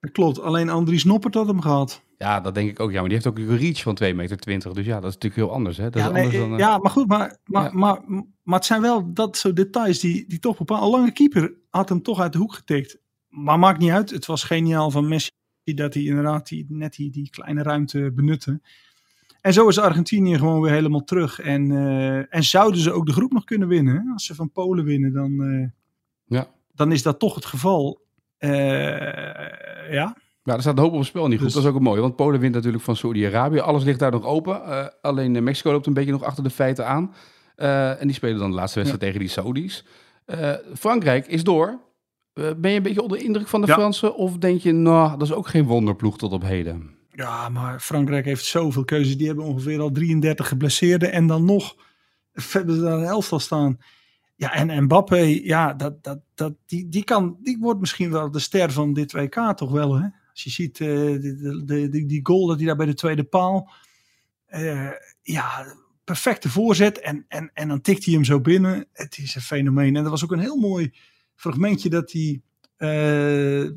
Dat 0.00 0.10
klopt, 0.12 0.40
alleen 0.40 0.68
Andries 0.68 1.04
Noppert 1.04 1.34
had 1.34 1.46
hem 1.46 1.60
gehad. 1.60 2.02
Ja, 2.18 2.40
dat 2.40 2.54
denk 2.54 2.70
ik 2.70 2.80
ook. 2.80 2.90
Ja, 2.90 3.00
maar 3.00 3.08
die 3.08 3.12
heeft 3.18 3.26
ook 3.26 3.38
een 3.38 3.56
reach 3.56 3.82
van 3.82 3.98
2,20 4.04 4.14
meter. 4.14 4.74
Dus 4.74 4.86
ja, 4.86 4.94
dat 5.00 5.08
is 5.08 5.14
natuurlijk 5.14 5.34
heel 5.34 5.52
anders. 5.52 5.76
Hè? 5.76 5.90
Dat 5.90 6.02
Ja, 6.02 6.06
is 6.06 6.12
nee, 6.12 6.22
anders 6.24 6.42
dan, 6.42 6.52
eh, 6.52 6.58
ja, 6.58 6.78
maar 6.78 6.90
goed, 6.90 7.06
maar, 7.08 7.38
maar, 7.44 7.64
Ja. 7.64 7.70
maar, 7.72 8.00
maar 8.42 8.56
het 8.58 8.64
zijn 8.64 8.80
wel 8.80 9.12
dat 9.12 9.36
soort 9.36 9.56
details 9.56 9.98
die, 10.00 10.24
die 10.28 10.38
toch 10.38 10.58
bepalen. 10.58 10.84
Een 10.84 10.90
lange 10.90 11.12
keeper 11.12 11.54
had 11.70 11.88
hem 11.88 12.02
toch 12.02 12.20
uit 12.20 12.32
de 12.32 12.38
hoek 12.38 12.54
getikt. 12.54 12.98
Maar 13.28 13.58
maakt 13.58 13.78
niet 13.78 13.90
uit. 13.90 14.10
Het 14.10 14.26
was 14.26 14.44
geniaal 14.44 14.90
van 14.90 15.08
Messi 15.08 15.30
dat 15.64 15.94
hij 15.94 16.02
inderdaad 16.02 16.48
die, 16.48 16.66
net 16.68 16.94
die, 16.94 17.10
die 17.10 17.30
kleine 17.30 17.62
ruimte 17.62 18.12
benutte. 18.14 18.60
En 19.40 19.52
zo 19.52 19.68
is 19.68 19.78
Argentinië 19.78 20.38
gewoon 20.38 20.60
weer 20.60 20.72
helemaal 20.72 21.04
terug. 21.04 21.40
En, 21.40 21.70
eh, 21.70 22.34
en 22.34 22.42
zouden 22.44 22.80
ze 22.80 22.92
ook 22.92 23.06
de 23.06 23.12
groep 23.12 23.32
nog 23.32 23.44
kunnen 23.44 23.68
winnen? 23.68 24.10
Als 24.12 24.24
ze 24.26 24.34
van 24.34 24.50
Polen 24.52 24.84
winnen, 24.84 25.12
dan, 25.12 25.42
eh, 25.42 25.68
Ja. 26.38 26.48
dan 26.74 26.92
is 26.92 27.02
dat 27.02 27.18
toch 27.18 27.34
het 27.34 27.44
geval. 27.44 28.06
Eh, 28.38 28.50
ja, 29.90 30.16
Ja, 30.42 30.54
er 30.54 30.60
staat 30.60 30.76
een 30.76 30.82
hoop 30.82 30.92
op 30.92 30.98
het 30.98 31.06
spel 31.06 31.24
in 31.24 31.28
die 31.30 31.38
groep. 31.38 31.52
Dus- 31.52 31.56
Dat 31.62 31.66
is 31.66 31.74
ook 31.74 31.76
een 31.78 31.88
mooi. 31.88 32.00
Want 32.00 32.16
Polen 32.16 32.40
wint 32.40 32.54
natuurlijk 32.54 32.84
van 32.84 32.96
Saudi-Arabië. 32.96 33.58
Alles 33.58 33.84
ligt 33.84 33.98
daar 33.98 34.10
nog 34.10 34.24
open. 34.24 34.64
Eh, 34.64 34.86
alleen 35.00 35.36
eh, 35.36 35.42
Mexico 35.42 35.72
loopt 35.72 35.86
een 35.86 35.92
beetje 35.94 36.12
nog 36.12 36.22
achter 36.24 36.42
de 36.44 36.50
feiten 36.50 36.86
aan. 36.86 37.14
Eh, 37.56 38.00
en 38.00 38.06
die 38.06 38.16
spelen 38.16 38.38
dan 38.38 38.50
de 38.50 38.56
laatste 38.56 38.78
wedstrijd 38.78 39.04
tegen 39.04 39.20
die 39.20 39.28
Saudis. 39.34 39.84
Frankrijk 40.74 41.26
is 41.26 41.44
door. 41.44 41.80
Ben 42.32 42.70
je 42.70 42.76
een 42.76 42.82
beetje 42.82 43.02
onder 43.02 43.18
de 43.18 43.24
indruk 43.24 43.48
van 43.48 43.60
de 43.60 43.66
Ja. 43.66 43.72
Fransen? 43.74 44.14
Of 44.16 44.36
denk 44.36 44.60
je, 44.60 44.72
nou, 44.72 45.10
dat 45.18 45.22
is 45.28 45.32
ook 45.34 45.48
geen 45.48 45.64
wonderploeg 45.64 46.18
tot 46.18 46.32
op 46.32 46.42
heden? 46.42 46.96
Ja, 47.10 47.48
maar 47.48 47.80
Frankrijk 47.80 48.24
heeft 48.24 48.44
zoveel 48.44 48.84
keuzes. 48.84 49.16
Die 49.16 49.26
hebben 49.26 49.44
ongeveer 49.44 49.80
al 49.80 49.90
33 49.90 50.48
geblesseerden. 50.48 51.12
En 51.12 51.26
dan 51.26 51.44
nog 51.44 51.74
hebben 52.52 52.74
ze 52.74 52.80
daar 52.80 52.98
een 52.98 53.04
elftal 53.04 53.38
staan. 53.38 53.78
Ja, 54.38 54.52
en 54.54 54.84
Mbappé, 54.84 55.16
ja, 55.42 55.74
dat, 55.74 56.04
dat, 56.04 56.20
dat, 56.34 56.54
die, 56.66 56.88
die, 56.88 57.04
kan, 57.04 57.36
die 57.42 57.58
wordt 57.60 57.80
misschien 57.80 58.10
wel 58.10 58.30
de 58.30 58.38
ster 58.38 58.72
van 58.72 58.92
dit 58.92 59.12
WK 59.12 59.52
toch 59.56 59.70
wel. 59.70 59.94
Hè? 59.94 60.08
Als 60.30 60.44
je 60.44 60.50
ziet 60.50 60.80
eh, 60.80 60.86
de, 60.88 61.62
de, 61.64 61.88
de- 61.88 62.06
die 62.06 62.20
goal 62.22 62.46
dat 62.46 62.56
hij 62.56 62.66
daar 62.66 62.76
bij 62.76 62.86
de 62.86 62.94
tweede 62.94 63.24
paal. 63.24 63.70
eh, 64.46 64.90
ja, 65.22 65.74
perfecte 66.04 66.48
voorzet. 66.48 67.00
En, 67.00 67.24
en, 67.28 67.50
en 67.54 67.68
dan 67.68 67.80
tikt 67.80 68.04
hij 68.04 68.14
hem 68.14 68.24
zo 68.24 68.40
binnen. 68.40 68.86
Het 68.92 69.18
is 69.18 69.34
een 69.34 69.40
fenomeen. 69.40 69.96
En 69.96 70.04
er 70.04 70.10
was 70.10 70.24
ook 70.24 70.32
een 70.32 70.38
heel 70.38 70.56
mooi 70.56 70.94
fragmentje 71.34 71.88
dat 71.88 72.12
hij... 72.12 72.42
eh, 72.76 73.70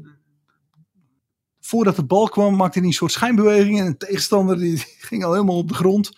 voordat 1.60 1.96
de 1.96 2.06
bal 2.06 2.30
kwam, 2.30 2.56
maakte 2.56 2.80
hij 2.80 2.88
een 2.88 2.94
soort 2.94 3.12
schijnbeweging. 3.12 3.80
En 3.80 3.86
een 3.86 3.98
tegenstander 3.98 4.58
die 4.58 4.78
ging 4.78 5.24
al 5.24 5.34
helemaal 5.34 5.58
op 5.58 5.68
de 5.68 5.74
grond. 5.74 6.18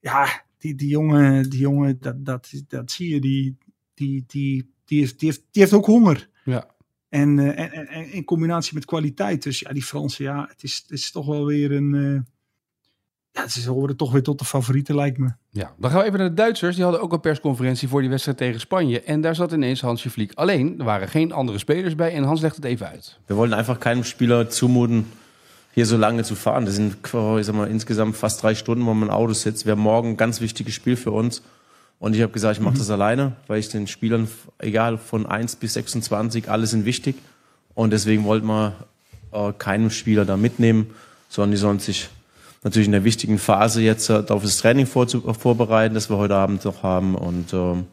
Ja, 0.00 0.44
die, 0.62 0.74
die 0.74 0.88
jongen, 0.88 1.50
die 1.50 1.60
jongen 1.60 1.96
dat, 2.00 2.24
dat, 2.24 2.52
dat 2.68 2.90
zie 2.90 3.14
je. 3.14 3.20
Die, 3.20 3.56
die, 3.94 4.24
die, 4.26 4.72
die, 4.84 4.98
heeft, 5.00 5.18
die, 5.18 5.28
heeft, 5.28 5.42
die 5.50 5.62
heeft 5.62 5.74
ook 5.74 5.86
honger. 5.86 6.28
Ja. 6.44 6.66
En, 7.08 7.38
eh, 7.38 7.64
en, 7.64 7.72
en, 7.72 7.86
en 7.86 8.12
in 8.12 8.24
combinatie 8.24 8.74
met 8.74 8.84
kwaliteit. 8.84 9.42
Dus 9.42 9.60
ja, 9.60 9.72
die 9.72 9.82
Fransen, 9.82 10.24
ja, 10.24 10.46
het 10.48 10.62
is, 10.62 10.80
het 10.82 10.90
is 10.90 11.10
toch 11.10 11.26
wel 11.26 11.46
weer 11.46 11.72
een. 11.72 11.94
eh, 11.94 12.20
ja, 13.32 13.48
ze 13.48 13.70
horen 13.70 13.96
toch 13.96 14.12
weer 14.12 14.22
tot 14.22 14.38
de 14.38 14.44
favorieten, 14.44 14.94
lijkt 14.94 15.18
me. 15.18 15.32
Ja, 15.50 15.74
dan 15.78 15.90
gaan 15.90 16.00
we 16.00 16.06
even 16.06 16.18
naar 16.18 16.28
de 16.28 16.34
Duitsers. 16.34 16.74
Die 16.74 16.84
hadden 16.84 17.02
ook 17.02 17.12
een 17.12 17.20
persconferentie 17.20 17.88
voor 17.88 18.00
die 18.00 18.10
wedstrijd 18.10 18.38
tegen 18.38 18.60
Spanje. 18.60 19.02
En 19.02 19.20
daar 19.20 19.34
zat 19.34 19.52
ineens 19.52 19.80
Hansje 19.80 20.10
Vliek 20.10 20.32
alleen. 20.34 20.78
Er 20.78 20.84
waren 20.84 21.08
geen 21.08 21.32
andere 21.32 21.58
spelers 21.58 21.94
bij. 21.94 22.12
En 22.14 22.22
Hans 22.22 22.40
legt 22.40 22.56
het 22.56 22.64
even 22.64 22.88
uit. 22.88 23.18
Wir 23.26 23.36
wollen 23.36 23.56
einfach 23.56 23.78
keinem 23.78 24.04
Spieler 24.04 24.52
zumuten, 24.52 25.06
hier 25.72 25.86
so 25.86 25.96
lange 25.96 26.22
zu 26.24 26.34
fahren. 26.34 26.66
Das 26.66 26.76
sind 26.76 26.96
ich 27.04 27.46
sag 27.46 27.54
mal, 27.54 27.68
insgesamt 27.68 28.16
fast 28.16 28.42
drei 28.42 28.54
Stunden, 28.54 28.86
wo 28.86 28.94
man 28.94 29.08
im 29.08 29.14
Auto 29.14 29.32
sitzt. 29.32 29.66
Wir 29.66 29.72
haben 29.72 29.80
morgen 29.80 30.10
ein 30.10 30.16
ganz 30.16 30.40
wichtiges 30.40 30.74
Spiel 30.74 30.96
für 30.96 31.10
uns. 31.10 31.42
Und 31.98 32.14
ich 32.14 32.22
habe 32.22 32.32
gesagt, 32.32 32.58
ich 32.58 32.62
mache 32.62 32.78
das 32.78 32.90
alleine, 32.90 33.36
weil 33.46 33.60
ich 33.60 33.68
den 33.68 33.86
Spielern, 33.86 34.28
egal 34.58 34.98
von 34.98 35.24
1 35.24 35.56
bis 35.56 35.74
26, 35.74 36.50
alle 36.50 36.66
sind 36.66 36.84
wichtig. 36.84 37.16
Und 37.74 37.92
deswegen 37.92 38.24
wollten 38.24 38.46
wir 38.46 38.74
äh, 39.32 39.52
keinen 39.56 39.90
Spieler 39.90 40.24
da 40.24 40.36
mitnehmen, 40.36 40.90
sondern 41.28 41.52
die 41.52 41.56
sollen 41.56 41.78
sich 41.78 42.08
natürlich 42.64 42.86
in 42.86 42.92
der 42.92 43.04
wichtigen 43.04 43.38
Phase 43.38 43.82
jetzt 43.82 44.10
äh, 44.10 44.24
auf 44.28 44.42
das 44.42 44.58
Training 44.58 44.86
äh, 44.86 45.34
vorbereiten, 45.34 45.94
das 45.94 46.10
wir 46.10 46.18
heute 46.18 46.34
Abend 46.34 46.64
noch 46.64 46.82
haben. 46.82 47.14
Und 47.14 47.52
ähm, 47.52 47.86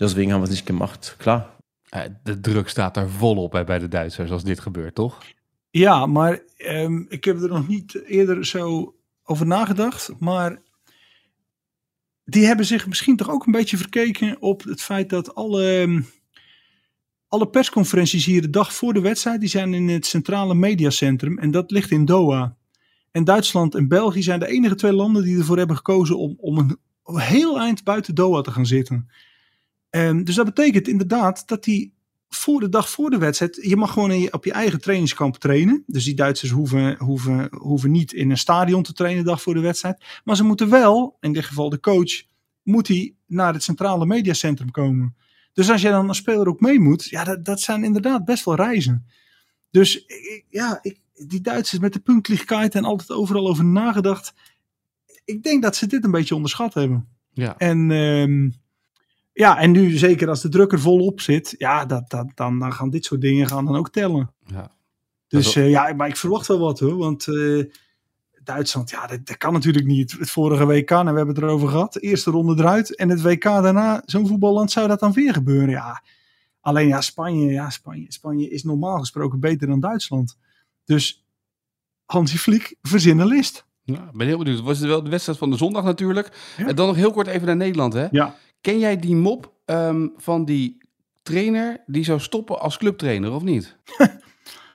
deswegen 0.00 0.32
haben 0.32 0.40
wir 0.40 0.46
es 0.46 0.50
nicht 0.50 0.66
gemacht. 0.66 1.16
Klar, 1.18 1.54
Eh, 1.94 2.08
de 2.22 2.40
druk 2.40 2.68
staat 2.68 2.96
er 2.96 3.10
volop 3.10 3.62
bij 3.66 3.78
de 3.78 3.88
Duitsers 3.88 4.30
als 4.30 4.44
dit 4.44 4.60
gebeurt, 4.60 4.94
toch? 4.94 5.18
Ja, 5.76 6.06
maar 6.06 6.42
ehm, 6.56 7.02
ik 7.08 7.24
heb 7.24 7.42
er 7.42 7.48
nog 7.48 7.68
niet 7.68 8.02
eerder 8.06 8.46
zo 8.46 8.94
over 9.24 9.46
nagedacht. 9.46 10.10
Maar 10.18 10.62
die 12.24 12.46
hebben 12.46 12.66
zich 12.66 12.86
misschien 12.86 13.16
toch 13.16 13.30
ook 13.30 13.46
een 13.46 13.52
beetje 13.52 13.76
verkeken 13.76 14.42
op 14.42 14.62
het 14.62 14.82
feit 14.82 15.10
dat 15.10 15.34
alle, 15.34 15.80
ehm, 15.80 16.02
alle 17.28 17.48
persconferenties 17.48 18.24
hier 18.24 18.42
de 18.42 18.50
dag 18.50 18.74
voor 18.74 18.92
de 18.92 19.00
wedstrijd, 19.00 19.40
die 19.40 19.48
zijn 19.48 19.74
in 19.74 19.88
het 19.88 20.06
centrale 20.06 20.54
mediacentrum. 20.54 21.38
En 21.38 21.50
dat 21.50 21.70
ligt 21.70 21.90
in 21.90 22.04
Doha. 22.04 22.56
En 23.10 23.24
Duitsland 23.24 23.74
en 23.74 23.88
België 23.88 24.22
zijn 24.22 24.40
de 24.40 24.46
enige 24.46 24.74
twee 24.74 24.92
landen 24.92 25.22
die 25.22 25.38
ervoor 25.38 25.58
hebben 25.58 25.76
gekozen 25.76 26.18
om, 26.18 26.34
om 26.40 26.58
een 26.58 26.78
heel 27.20 27.60
eind 27.60 27.84
buiten 27.84 28.14
Doha 28.14 28.40
te 28.40 28.50
gaan 28.50 28.66
zitten. 28.66 29.10
Ehm, 29.90 30.24
dus 30.24 30.34
dat 30.34 30.44
betekent 30.44 30.88
inderdaad 30.88 31.48
dat 31.48 31.64
die 31.64 31.93
voor 32.36 32.60
de 32.60 32.68
dag 32.68 32.90
voor 32.90 33.10
de 33.10 33.18
wedstrijd, 33.18 33.58
je 33.62 33.76
mag 33.76 33.92
gewoon 33.92 34.20
je- 34.20 34.32
op 34.32 34.44
je 34.44 34.52
eigen 34.52 34.80
trainingskamp 34.80 35.36
trainen. 35.36 35.82
Dus 35.86 36.04
die 36.04 36.14
Duitsers 36.14 36.50
hoeven, 36.50 36.96
hoeven, 36.98 37.48
hoeven 37.58 37.90
niet 37.90 38.12
in 38.12 38.30
een 38.30 38.38
stadion 38.38 38.82
te 38.82 38.92
trainen 38.92 39.24
de 39.24 39.28
dag 39.30 39.42
voor 39.42 39.54
de 39.54 39.60
wedstrijd. 39.60 40.04
Maar 40.24 40.36
ze 40.36 40.44
moeten 40.44 40.70
wel, 40.70 41.16
in 41.20 41.32
dit 41.32 41.44
geval 41.44 41.68
de 41.70 41.80
coach, 41.80 42.22
moet 42.62 42.88
hij 42.88 43.14
naar 43.26 43.52
het 43.52 43.62
centrale 43.62 44.06
mediacentrum 44.06 44.70
komen. 44.70 45.16
Dus 45.52 45.70
als 45.70 45.82
jij 45.82 45.90
dan 45.90 46.08
als 46.08 46.16
speler 46.16 46.48
ook 46.48 46.60
mee 46.60 46.80
moet, 46.80 47.04
ja, 47.04 47.24
dat, 47.24 47.44
dat 47.44 47.60
zijn 47.60 47.84
inderdaad 47.84 48.24
best 48.24 48.44
wel 48.44 48.54
reizen. 48.54 49.06
Dus 49.70 50.04
ik- 50.06 50.44
ja, 50.48 50.78
ik, 50.82 50.98
die 51.28 51.40
Duitsers 51.40 51.80
met 51.80 51.92
de 51.92 51.98
punktlichkeit 52.00 52.74
en 52.74 52.84
altijd 52.84 53.10
overal 53.10 53.48
over 53.48 53.64
nagedacht. 53.64 54.34
Ik 55.24 55.42
denk 55.42 55.62
dat 55.62 55.76
ze 55.76 55.86
dit 55.86 56.04
een 56.04 56.10
beetje 56.10 56.34
onderschat 56.34 56.74
hebben. 56.74 57.08
Ja. 57.32 57.56
En 57.58 57.90
ehm, 57.90 58.50
ja, 59.34 59.58
en 59.58 59.70
nu 59.70 59.90
zeker 59.90 60.28
als 60.28 60.40
de 60.40 60.48
druk 60.48 60.72
er 60.72 60.80
volop 60.80 61.20
zit, 61.20 61.54
ja, 61.58 61.84
dat, 61.84 62.10
dat, 62.10 62.30
dan, 62.34 62.58
dan 62.58 62.72
gaan 62.72 62.90
dit 62.90 63.04
soort 63.04 63.20
dingen 63.20 63.46
gaan 63.46 63.64
dan 63.64 63.76
ook 63.76 63.90
tellen. 63.90 64.34
ja. 64.46 64.72
Dus 65.28 65.46
is 65.46 65.56
eh, 65.56 65.70
ja, 65.70 65.92
maar 65.92 66.08
ik 66.08 66.16
verwacht 66.16 66.46
wel 66.46 66.58
wat 66.58 66.80
hoor, 66.80 66.96
want 66.96 67.28
eh, 67.28 67.64
Duitsland, 68.44 68.90
ja, 68.90 69.06
dat, 69.06 69.26
dat 69.26 69.36
kan 69.36 69.52
natuurlijk 69.52 69.86
niet. 69.86 70.12
Het 70.12 70.30
vorige 70.30 70.66
WK, 70.66 70.90
en 70.90 71.10
we 71.10 71.16
hebben 71.16 71.34
het 71.34 71.38
erover 71.38 71.68
gehad. 71.68 71.96
Eerste 71.96 72.30
ronde 72.30 72.62
eruit. 72.62 72.96
En 72.96 73.08
het 73.08 73.22
WK 73.22 73.42
daarna, 73.42 74.02
zo'n 74.06 74.26
voetballand, 74.26 74.70
zou 74.70 74.88
dat 74.88 75.00
dan 75.00 75.12
weer 75.12 75.32
gebeuren? 75.32 75.68
Ja, 75.68 76.02
alleen 76.60 76.88
ja, 76.88 77.00
Spanje, 77.00 77.52
ja, 77.52 77.70
Spanje, 77.70 78.06
Spanje 78.08 78.48
is 78.48 78.64
normaal 78.64 78.98
gesproken 78.98 79.40
beter 79.40 79.66
dan 79.66 79.80
Duitsland. 79.80 80.38
Dus 80.84 81.24
Hansi 82.04 82.38
Flick, 82.38 82.76
verzin 82.82 83.18
een 83.18 83.26
list. 83.26 83.66
Ja, 83.82 84.08
ik 84.08 84.16
ben 84.16 84.26
heel 84.26 84.38
benieuwd. 84.38 84.56
Het 84.56 84.66
was 84.66 84.78
wel 84.80 85.02
de 85.02 85.10
wedstrijd 85.10 85.38
van 85.38 85.50
de 85.50 85.56
zondag 85.56 85.84
natuurlijk. 85.84 86.54
Ja. 86.56 86.66
En 86.66 86.74
dan 86.74 86.86
nog 86.86 86.96
heel 86.96 87.12
kort 87.12 87.26
even 87.26 87.46
naar 87.46 87.56
Nederland. 87.56 87.92
Hè? 87.92 88.06
Ja. 88.10 88.36
Ken 88.64 88.78
jij 88.78 88.96
die 88.96 89.16
mop 89.16 89.52
ehm, 89.64 90.06
van 90.16 90.44
die 90.44 90.78
trainer 91.22 91.82
die 91.86 92.04
zou 92.04 92.20
stoppen 92.20 92.60
als 92.60 92.76
clubtrainer 92.78 93.32
of 93.32 93.42
niet? 93.42 93.76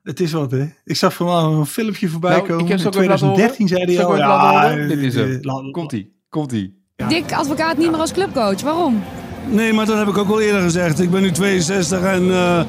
Het 0.03 0.19
is 0.19 0.31
wat, 0.31 0.51
hè? 0.51 0.65
Ik 0.83 0.95
zag 0.95 1.13
vanavond 1.13 1.57
een 1.57 1.65
filmpje 1.65 2.07
voorbij 2.09 2.31
Nou, 2.35 2.47
komen. 2.47 2.63
ik 2.63 2.69
heb 2.69 2.79
ze 2.79 2.83
In 2.85 2.89
ook 2.93 2.95
even 2.99 3.09
laten 3.09 3.27
horen. 3.27 3.41
2013 3.53 3.67
zei 3.67 3.95
hij 3.95 4.05
al. 4.05 4.49
horen? 4.61 4.81
eh, 4.81 4.87
Dit 4.87 4.97
is 4.99 5.15
hem. 5.15 5.39
eh, 5.43 5.71
Komt-ie, 5.71 6.13
komt-ie. 6.29 6.77
Dick, 7.07 7.33
advocaat 7.33 7.77
niet 7.77 7.91
meer 7.91 7.99
als 7.99 8.11
clubcoach. 8.11 8.61
Waarom? 8.61 9.03
Nee, 9.49 9.73
maar 9.73 9.85
dat 9.85 9.97
heb 9.97 10.07
ik 10.07 10.17
ook 10.17 10.29
al 10.29 10.41
eerder 10.41 10.61
gezegd. 10.61 10.99
Ik 10.99 11.09
ben 11.11 11.21
nu 11.21 11.31
62 11.31 12.01
en 12.03 12.31
eh, 12.31 12.61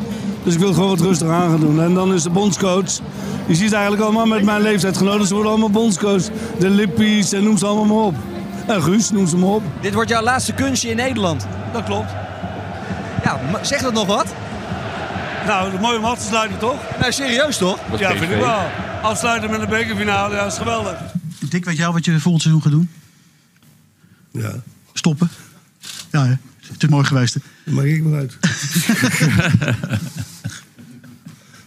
dus 0.45 0.55
ik 0.55 0.61
wil 0.61 0.73
gewoon 0.73 0.89
wat 0.89 1.01
rustig 1.01 1.29
aan 1.29 1.51
gaan 1.51 1.61
doen. 1.61 1.81
En 1.81 1.95
dan 1.95 2.13
is 2.15 2.23
de 2.23 2.31
bondscoach. 2.31 2.99
Je 3.49 3.55
ziet 3.55 3.73
eigenlijk 3.73 4.03
allemaal 4.03 4.27
met 4.27 4.45
mijn 4.45 4.63
leeftijdgenoten. 4.63 5.27
Ze 5.27 5.35
worden 5.35 5.51
allemaal 5.53 5.71
bondscoach. 5.71 6.23
De 6.59 6.71
Lippies 6.71 7.33
en 7.33 7.45
noem 7.45 7.57
ze 7.57 7.67
allemaal 7.67 7.97
maar 7.97 8.05
op. 8.07 8.15
En 8.75 8.83
Guus, 8.83 9.11
noem 9.11 9.27
ze 9.27 9.37
maar 9.37 9.49
op. 9.49 9.63
Dit 9.81 9.95
wordt 9.95 10.11
jouw 10.11 10.23
laatste 10.23 10.53
kunstje 10.53 10.89
in 10.91 10.97
Nederland. 10.97 11.47
Dat 11.73 11.85
klopt. 11.85 12.11
Ja, 13.25 13.41
maar 13.53 13.67
zeg 13.67 13.81
dat 13.81 13.93
nog 13.93 14.07
wat? 14.07 14.35
Nou, 15.47 15.81
mooi 15.81 15.99
om 15.99 16.05
af 16.05 16.19
te 16.19 16.27
sluiten 16.27 16.59
toch? 16.59 16.81
Nou, 17.01 17.13
serieus 17.13 17.57
toch? 17.57 17.79
Ja, 17.99 18.11
PSV. 18.11 18.19
vind 18.19 18.33
ik 18.33 18.39
wel. 18.39 18.71
Afsluiten 19.03 19.51
met 19.51 19.61
een 19.61 19.69
bekerfinale, 19.69 20.35
ja, 20.35 20.47
is 20.47 20.59
geweldig. 20.59 20.99
Dick, 21.49 21.65
weet 21.65 21.77
jij 21.77 21.91
wat 21.91 22.05
je 22.05 22.21
volgend 22.21 22.43
seizoen 22.43 22.63
gaat 22.63 22.73
doen? 22.73 22.91
Ja, 24.31 24.55
Stoppen? 24.93 25.29
Ja, 26.11 26.27
hè? 26.27 26.35
het 26.73 26.83
is 26.83 26.89
mooi 26.89 27.05
geweest. 27.05 27.35
hè? 27.35 27.41
dat 27.65 27.75
maak 27.75 27.85
ik 27.85 28.03
wel 28.03 28.15
uit. 28.15 28.39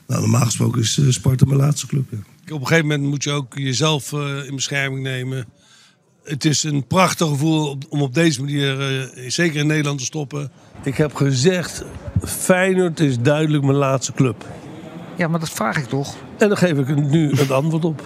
nou, 0.08 0.22
normaal 0.22 0.46
gesproken 0.46 0.82
is 0.82 0.98
eh, 0.98 1.10
Sparta 1.10 1.46
mijn 1.46 1.60
laatste 1.60 1.88
club. 1.88 2.06
Ja. 2.10 2.18
Op 2.54 2.62
een 2.62 2.68
gegeven 2.68 2.88
moment 2.88 3.10
moet 3.10 3.24
je 3.24 3.32
ook 3.32 3.58
jezelf 3.58 4.14
eh, 4.14 4.46
in 4.46 4.56
bescherming 4.56 5.04
nemen. 5.04 5.46
Het 6.24 6.46
is 6.46 6.64
een 6.64 6.88
prachtig 6.88 7.28
gevoel 7.28 7.78
om 7.90 8.02
op 8.02 8.14
deze 8.14 8.42
manier, 8.42 8.82
eh, 8.82 9.30
zeker 9.30 9.60
in 9.60 9.68
Nederland, 9.68 10.00
te 10.00 10.06
stoppen. 10.06 10.52
Ik 10.84 10.98
heb 10.98 11.16
gezegd, 11.16 11.84
Feyenoord 12.26 13.00
is 13.00 13.20
duidelijk 13.20 13.64
mijn 13.64 13.78
laatste 13.78 14.14
club. 14.14 14.46
Ja, 15.16 15.28
maar 15.28 15.40
dat 15.40 15.50
vraag 15.50 15.78
ik 15.78 15.86
toch? 15.86 16.16
En 16.38 16.48
dan 16.48 16.58
geef 16.58 16.78
ik 16.78 16.96
nu 16.96 17.32
het 17.36 17.52
antwoord 17.52 17.86
op. 17.86 18.02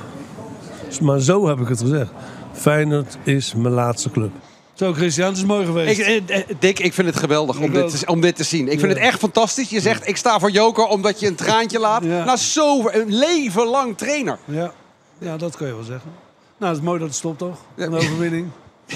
Maar 1.02 1.20
zo 1.20 1.48
heb 1.48 1.60
ik 1.60 1.68
het 1.68 1.80
gezegd. 1.80 2.12
Feyenoord 2.54 3.18
is 3.24 3.54
mijn 3.54 3.74
laatste 3.74 4.12
club. 4.12 4.32
Zo, 4.74 4.94
Christian, 4.94 5.28
het 5.28 5.38
is 5.38 5.46
mooi 5.46 5.66
geweest. 5.66 6.00
Ik, 6.00 6.06
eh, 6.06 6.40
eh, 6.40 6.46
Dick, 6.60 6.80
ik 6.80 6.94
vind 6.94 7.08
het 7.08 7.18
geweldig 7.18 7.60
om 7.60 7.72
dit, 7.72 8.00
te, 8.00 8.06
om 8.06 8.22
dit 8.22 8.36
te 8.36 8.44
zien. 8.44 8.68
Ik 8.72 8.80
vind 8.80 8.92
het 8.92 9.02
echt 9.02 9.20
fantastisch. 9.20 9.70
Je 9.70 9.82
zegt, 9.82 10.08
ik 10.08 10.18
sta 10.18 10.40
voor 10.40 10.52
Joker 10.52 10.86
omdat 10.86 11.20
je 11.20 11.28
een 11.28 11.36
traantje 11.36 11.80
laat. 11.80 12.04
Ja. 12.04 12.24
Nou, 12.24 12.38
zo 12.38 12.88
een 12.90 13.16
leven 13.16 13.68
lang 13.68 13.98
trainer. 13.98 14.38
Ja. 14.46 14.72
ja, 15.18 15.38
dat 15.38 15.58
kan 15.58 15.68
je 15.68 15.74
wel 15.74 15.84
zeggen. 15.84 16.12
Nou, 16.60 16.72
het 16.72 16.82
is 16.82 16.88
mooi 16.88 17.00
dat 17.00 17.08
het 17.08 17.18
stopt, 17.18 17.38
toch? 17.38 17.66
Een 17.76 17.94
overwinning. 17.94 18.48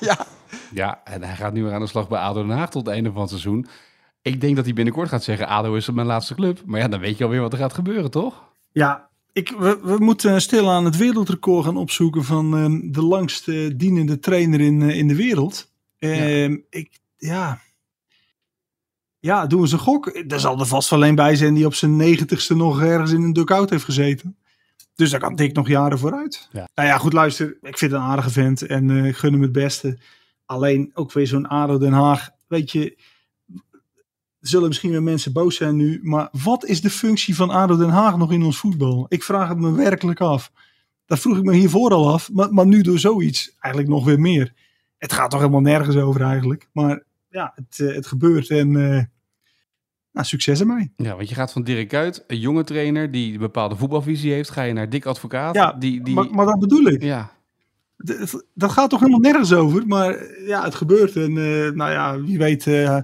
Ja. 0.00 0.26
Ja, 0.72 1.00
en 1.04 1.22
hij 1.22 1.36
gaat 1.36 1.52
nu 1.52 1.62
weer 1.62 1.72
aan 1.72 1.80
de 1.80 1.86
slag 1.86 2.08
bij 2.08 2.18
ADO 2.18 2.46
Den 2.46 2.56
Haag 2.56 2.70
tot 2.70 2.86
het 2.86 2.94
einde 2.94 3.12
van 3.12 3.20
het 3.20 3.30
seizoen. 3.30 3.66
Ik 4.22 4.40
denk 4.40 4.56
dat 4.56 4.64
hij 4.64 4.74
binnenkort 4.74 5.08
gaat 5.08 5.22
zeggen, 5.24 5.46
ADO 5.48 5.74
is 5.74 5.90
mijn 5.90 6.06
laatste 6.06 6.34
club. 6.34 6.62
Maar 6.64 6.80
ja, 6.80 6.88
dan 6.88 7.00
weet 7.00 7.18
je 7.18 7.24
alweer 7.24 7.40
wat 7.40 7.52
er 7.52 7.58
gaat 7.58 7.72
gebeuren, 7.72 8.10
toch? 8.10 8.44
Ja, 8.72 9.08
ik, 9.32 9.54
we, 9.58 9.78
we 9.82 9.96
moeten 9.98 10.40
stil 10.40 10.70
aan 10.70 10.84
het 10.84 10.96
wereldrecord 10.96 11.64
gaan 11.64 11.76
opzoeken 11.76 12.24
van 12.24 12.56
eh, 12.56 12.92
de 12.92 13.02
langst 13.02 13.48
eh, 13.48 13.70
dienende 13.76 14.18
trainer 14.18 14.60
in, 14.60 14.82
eh, 14.82 14.96
in 14.98 15.08
de 15.08 15.16
wereld. 15.16 15.72
Ehm, 15.98 16.56
Ik, 16.70 17.00
ja. 17.16 17.60
Ja, 19.18 19.46
doen 19.46 19.58
we 19.58 19.64
eens 19.64 19.72
een 19.72 19.78
gok. 19.78 20.06
Er 20.28 20.40
zal 20.40 20.60
er 20.60 20.66
vast 20.66 20.90
wel 20.90 21.04
een 21.06 21.14
bij 21.14 21.36
zijn 21.36 21.54
die 21.54 21.66
op 21.66 21.74
zijn 21.74 21.96
negentigste 21.96 22.56
nog 22.56 22.82
ergens 22.82 23.12
in 23.12 23.22
een 23.22 23.32
dugout 23.32 23.70
heeft 23.70 23.84
gezeten. 23.84 24.36
Dus 24.96 25.10
daar 25.10 25.20
kan 25.20 25.36
Dick 25.36 25.54
nog 25.54 25.68
jaren 25.68 25.98
vooruit. 25.98 26.48
Ja. 26.52 26.68
Nou 26.74 26.88
ja, 26.88 26.98
goed 26.98 27.12
luister. 27.12 27.46
Ik 27.46 27.78
vind 27.78 27.92
het 27.92 28.00
een 28.00 28.06
aardige 28.06 28.30
vent 28.30 28.62
en 28.62 28.90
ik 28.90 29.16
gun 29.16 29.32
hem 29.32 29.42
het 29.42 29.52
beste. 29.52 29.98
Alleen 30.44 30.90
ook 30.94 31.12
weer 31.12 31.26
zo'n 31.26 31.46
ADO 31.46 31.78
Den 31.78 31.92
Haag. 31.92 32.30
Weet 32.46 32.72
je, 32.72 32.98
zullen 34.40 34.68
misschien 34.68 34.90
weer 34.90 35.02
mensen 35.02 35.32
boos 35.32 35.56
zijn 35.56 35.76
nu. 35.76 36.00
Maar 36.02 36.28
wat 36.42 36.64
is 36.64 36.80
de 36.80 36.90
functie 36.90 37.34
van 37.34 37.50
ADO 37.50 37.76
Den 37.76 37.88
Haag 37.88 38.16
nog 38.16 38.32
in 38.32 38.42
ons 38.42 38.58
voetbal? 38.58 39.06
Ik 39.08 39.22
vraag 39.22 39.48
het 39.48 39.58
me 39.58 39.72
werkelijk 39.72 40.20
af. 40.20 40.52
Dat 41.06 41.18
vroeg 41.18 41.36
ik 41.36 41.44
me 41.44 41.54
hiervoor 41.54 41.90
al 41.90 42.12
af. 42.12 42.32
Maar, 42.32 42.52
maar 42.52 42.66
nu 42.66 42.82
door 42.82 42.98
zoiets 42.98 43.56
eigenlijk 43.58 43.94
nog 43.94 44.04
weer 44.04 44.20
meer. 44.20 44.52
Het 44.98 45.12
gaat 45.12 45.30
toch 45.30 45.40
helemaal 45.40 45.60
nergens 45.60 45.96
over 45.96 46.22
eigenlijk. 46.22 46.68
Maar 46.72 47.02
ja, 47.28 47.52
het, 47.54 47.80
eh, 47.80 47.94
het 47.94 48.06
gebeurt 48.06 48.50
en 48.50 48.76
eh, 48.76 49.02
nou, 50.16 50.28
succes 50.28 50.60
ermee. 50.60 50.92
Ja, 50.96 51.16
want 51.16 51.28
je 51.28 51.34
gaat 51.34 51.52
van 51.52 51.62
Dirk 51.62 51.88
Kuyt, 51.88 52.24
een 52.26 52.38
jonge 52.38 52.64
trainer 52.64 53.10
die 53.10 53.32
een 53.32 53.38
bepaalde 53.38 53.76
voetbalvisie 53.76 54.32
heeft, 54.32 54.50
ga 54.50 54.62
je 54.62 54.72
naar 54.72 54.90
Dick 54.90 55.06
Advocaat. 55.06 55.54
Ja, 55.54 55.72
die, 55.72 56.02
die, 56.02 56.14
Maar, 56.14 56.30
maar 56.30 56.46
dat 56.46 56.58
bedoel 56.58 56.86
ik. 56.86 57.02
ja, 57.02 57.30
Dat 58.54 58.70
gaat 58.70 58.90
toch 58.90 59.00
helemaal 59.00 59.20
nergens 59.20 59.52
over. 59.52 59.86
Maar 59.86 60.40
ja, 60.46 60.64
het 60.64 60.74
gebeurt. 60.74 61.16
En 61.16 61.30
eh, 61.30 61.70
nou 61.72 61.90
ja, 61.90 62.20
wie 62.20 62.38
weet 62.38 62.66
eh, 62.66 62.98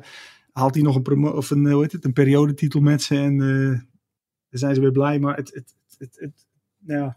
haalt 0.53 0.75
hij 0.75 0.83
nog 0.83 0.97
een, 0.97 1.03
promo 1.03 1.31
of 1.31 1.51
een, 1.51 1.67
eh, 1.67 1.73
hoe 1.73 1.83
heet 1.83 1.93
het, 1.93 2.05
een 2.05 2.13
periodetitel 2.13 2.81
met 2.81 3.03
ze. 3.03 3.17
En 3.17 3.39
dan 3.39 4.61
zijn 4.61 4.75
ze 4.75 4.81
weer 4.81 4.93
blij. 4.93 5.19
Maar 5.19 5.37
het, 5.37 5.51
het, 5.55 5.75
het, 5.99 6.17
het, 6.21 6.47
nou 6.79 7.01
ja, 7.01 7.17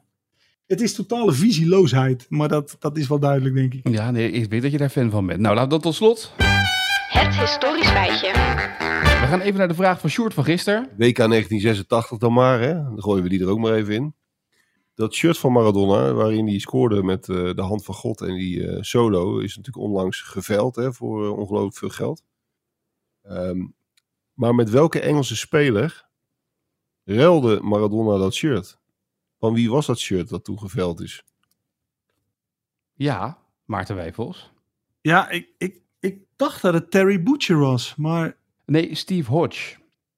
het 0.65 0.81
is 0.81 0.93
totale 0.93 1.33
visieloosheid. 1.33 2.25
Maar 2.29 2.47
dat, 2.47 2.75
dat 2.79 2.97
is 2.97 3.07
wel 3.07 3.19
duidelijk, 3.19 3.55
denk 3.55 3.73
ik. 3.73 3.89
ja 3.89 4.11
nee, 4.11 4.31
ik 4.31 4.49
weet 4.49 4.61
dat 4.61 4.71
je 4.71 4.77
daar 4.77 4.89
fan 4.89 5.09
van 5.09 5.25
bent. 5.25 5.39
Nou, 5.39 5.59
we 5.59 5.67
dat 5.67 5.81
tot 5.81 5.95
slot. 5.95 6.44
Het 7.17 7.35
historisch 7.35 7.89
feitje. 7.89 8.31
We 9.21 9.25
gaan 9.27 9.41
even 9.41 9.57
naar 9.57 9.67
de 9.67 9.73
vraag 9.73 9.99
van 9.99 10.09
Sjoerd 10.09 10.33
van 10.33 10.43
gisteren. 10.43 10.81
WK 10.83 10.97
1986 10.97 12.17
dan 12.17 12.33
maar, 12.33 12.59
hè? 12.59 12.73
Dan 12.73 13.01
gooien 13.01 13.23
we 13.23 13.29
die 13.29 13.41
er 13.41 13.49
ook 13.49 13.59
maar 13.59 13.73
even 13.73 13.93
in. 13.93 14.15
Dat 14.93 15.13
shirt 15.13 15.37
van 15.37 15.51
Maradona, 15.51 16.13
waarin 16.13 16.47
hij 16.47 16.59
scoorde 16.59 17.03
met 17.03 17.29
eh, 17.29 17.53
de 17.53 17.61
hand 17.61 17.85
van 17.85 17.95
God 17.95 18.21
en 18.21 18.35
die 18.35 18.67
eh, 18.67 18.81
solo, 18.81 19.37
is 19.37 19.55
natuurlijk 19.55 19.85
onlangs 19.85 20.21
geveild 20.21 20.75
hè, 20.75 20.93
voor 20.93 21.25
eh, 21.25 21.37
ongelooflijk 21.37 21.77
veel 21.77 21.89
geld. 21.89 22.23
Ehm, 23.21 23.65
maar 24.33 24.55
met 24.55 24.69
welke 24.69 24.99
Engelse 24.99 25.35
speler 25.35 26.07
ruilde 27.03 27.59
Maradona 27.61 28.17
dat 28.17 28.33
shirt? 28.33 28.79
Van 29.39 29.53
wie 29.53 29.69
was 29.69 29.85
dat 29.85 29.99
shirt 29.99 30.29
dat 30.29 30.43
toen 30.43 30.59
geveild 30.59 31.01
is? 31.01 31.23
Ja, 32.93 33.37
Maarten 33.65 33.95
Wijfels. 33.95 34.51
Ja, 35.01 35.29
ik, 35.29 35.49
ik, 35.57 35.81
ik 36.05 36.17
dacht 36.35 36.61
dat 36.61 36.73
het 36.73 36.91
Terry 36.91 37.23
Butcher 37.23 37.57
was. 37.57 37.95
Maar 37.97 38.35
Nee, 38.65 38.95
Steve 38.95 39.31
Hodge. 39.31 39.75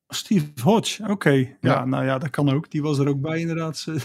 Steve 0.08 0.46
Hodge, 0.64 1.08
oké. 1.10 1.30
Ja, 1.32 1.48
Ja. 1.62 1.86
nou 1.86 2.06
ja, 2.06 2.18
dat 2.18 2.30
kan 2.30 2.50
ook. 2.50 2.72
Die 2.72 2.82
was 2.82 2.98
er 3.00 3.08
ook 3.08 3.22
bij 3.22 3.40
inderdaad. 3.40 3.84
Ja, 3.86 3.94
die, 3.94 4.02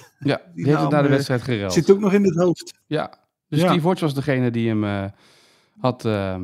Die 0.54 0.64
heeft 0.66 0.80
het 0.80 0.80
naam, 0.80 0.90
na 0.90 0.98
de 0.98 1.04
eh, 1.08 1.10
wedstrijd 1.14 1.42
geruild. 1.42 1.72
Zit 1.72 1.90
ook 1.90 1.98
nog 2.00 2.12
in 2.12 2.24
het 2.24 2.36
hoofd. 2.36 2.74
Ja, 2.86 3.14
dus 3.48 3.60
Ja. 3.60 3.68
Steve 3.68 3.86
Hodge 3.86 4.04
was 4.04 4.14
degene 4.14 4.50
die 4.50 4.68
hem 4.68 4.84
eh, 4.84 5.04
had, 5.80 6.04
eh, 6.04 6.36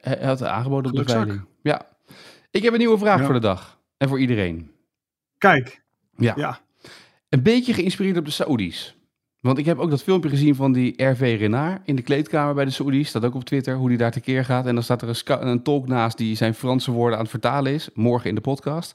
hij 0.00 0.18
had 0.26 0.42
aangeboden 0.42 0.92
op 0.92 0.98
de 1.06 1.12
veiling. 1.12 1.44
Ja. 1.62 1.86
Ik 2.50 2.62
heb 2.62 2.72
een 2.72 2.78
nieuwe 2.78 2.98
vraag 2.98 3.18
Ja. 3.18 3.24
voor 3.24 3.34
de 3.34 3.40
dag. 3.40 3.78
En 3.96 4.08
voor 4.08 4.20
iedereen. 4.20 4.70
Kijk, 5.38 5.82
Ja. 6.16 6.32
ja. 6.36 6.60
Een 7.28 7.42
beetje 7.42 7.72
geïnspireerd 7.74 8.16
op 8.16 8.24
de 8.24 8.30
Saoedi's. 8.30 8.96
Want 9.44 9.58
ik 9.58 9.64
heb 9.64 9.78
ook 9.78 9.90
dat 9.90 10.02
filmpje 10.02 10.28
gezien 10.28 10.54
van 10.54 10.72
die 10.72 11.04
RV 11.04 11.36
Renard 11.38 11.80
in 11.84 11.96
de 11.96 12.02
kleedkamer 12.02 12.54
bij 12.54 12.64
de 12.64 12.70
Saoedi's. 12.70 13.08
Staat 13.08 13.24
ook 13.24 13.34
op 13.34 13.44
Twitter 13.44 13.76
hoe 13.76 13.88
die 13.88 13.98
daar 13.98 14.10
tekeer 14.10 14.44
gaat. 14.44 14.66
En 14.66 14.74
dan 14.74 14.82
staat 14.82 15.02
er 15.02 15.08
een, 15.08 15.46
een 15.46 15.62
tolk 15.62 15.86
naast 15.86 16.18
die 16.18 16.36
zijn 16.36 16.54
Franse 16.54 16.90
woorden 16.90 17.14
aan 17.14 17.22
het 17.22 17.30
vertalen 17.30 17.72
is. 17.72 17.88
Morgen 17.94 18.28
in 18.28 18.34
de 18.34 18.40
podcast. 18.40 18.94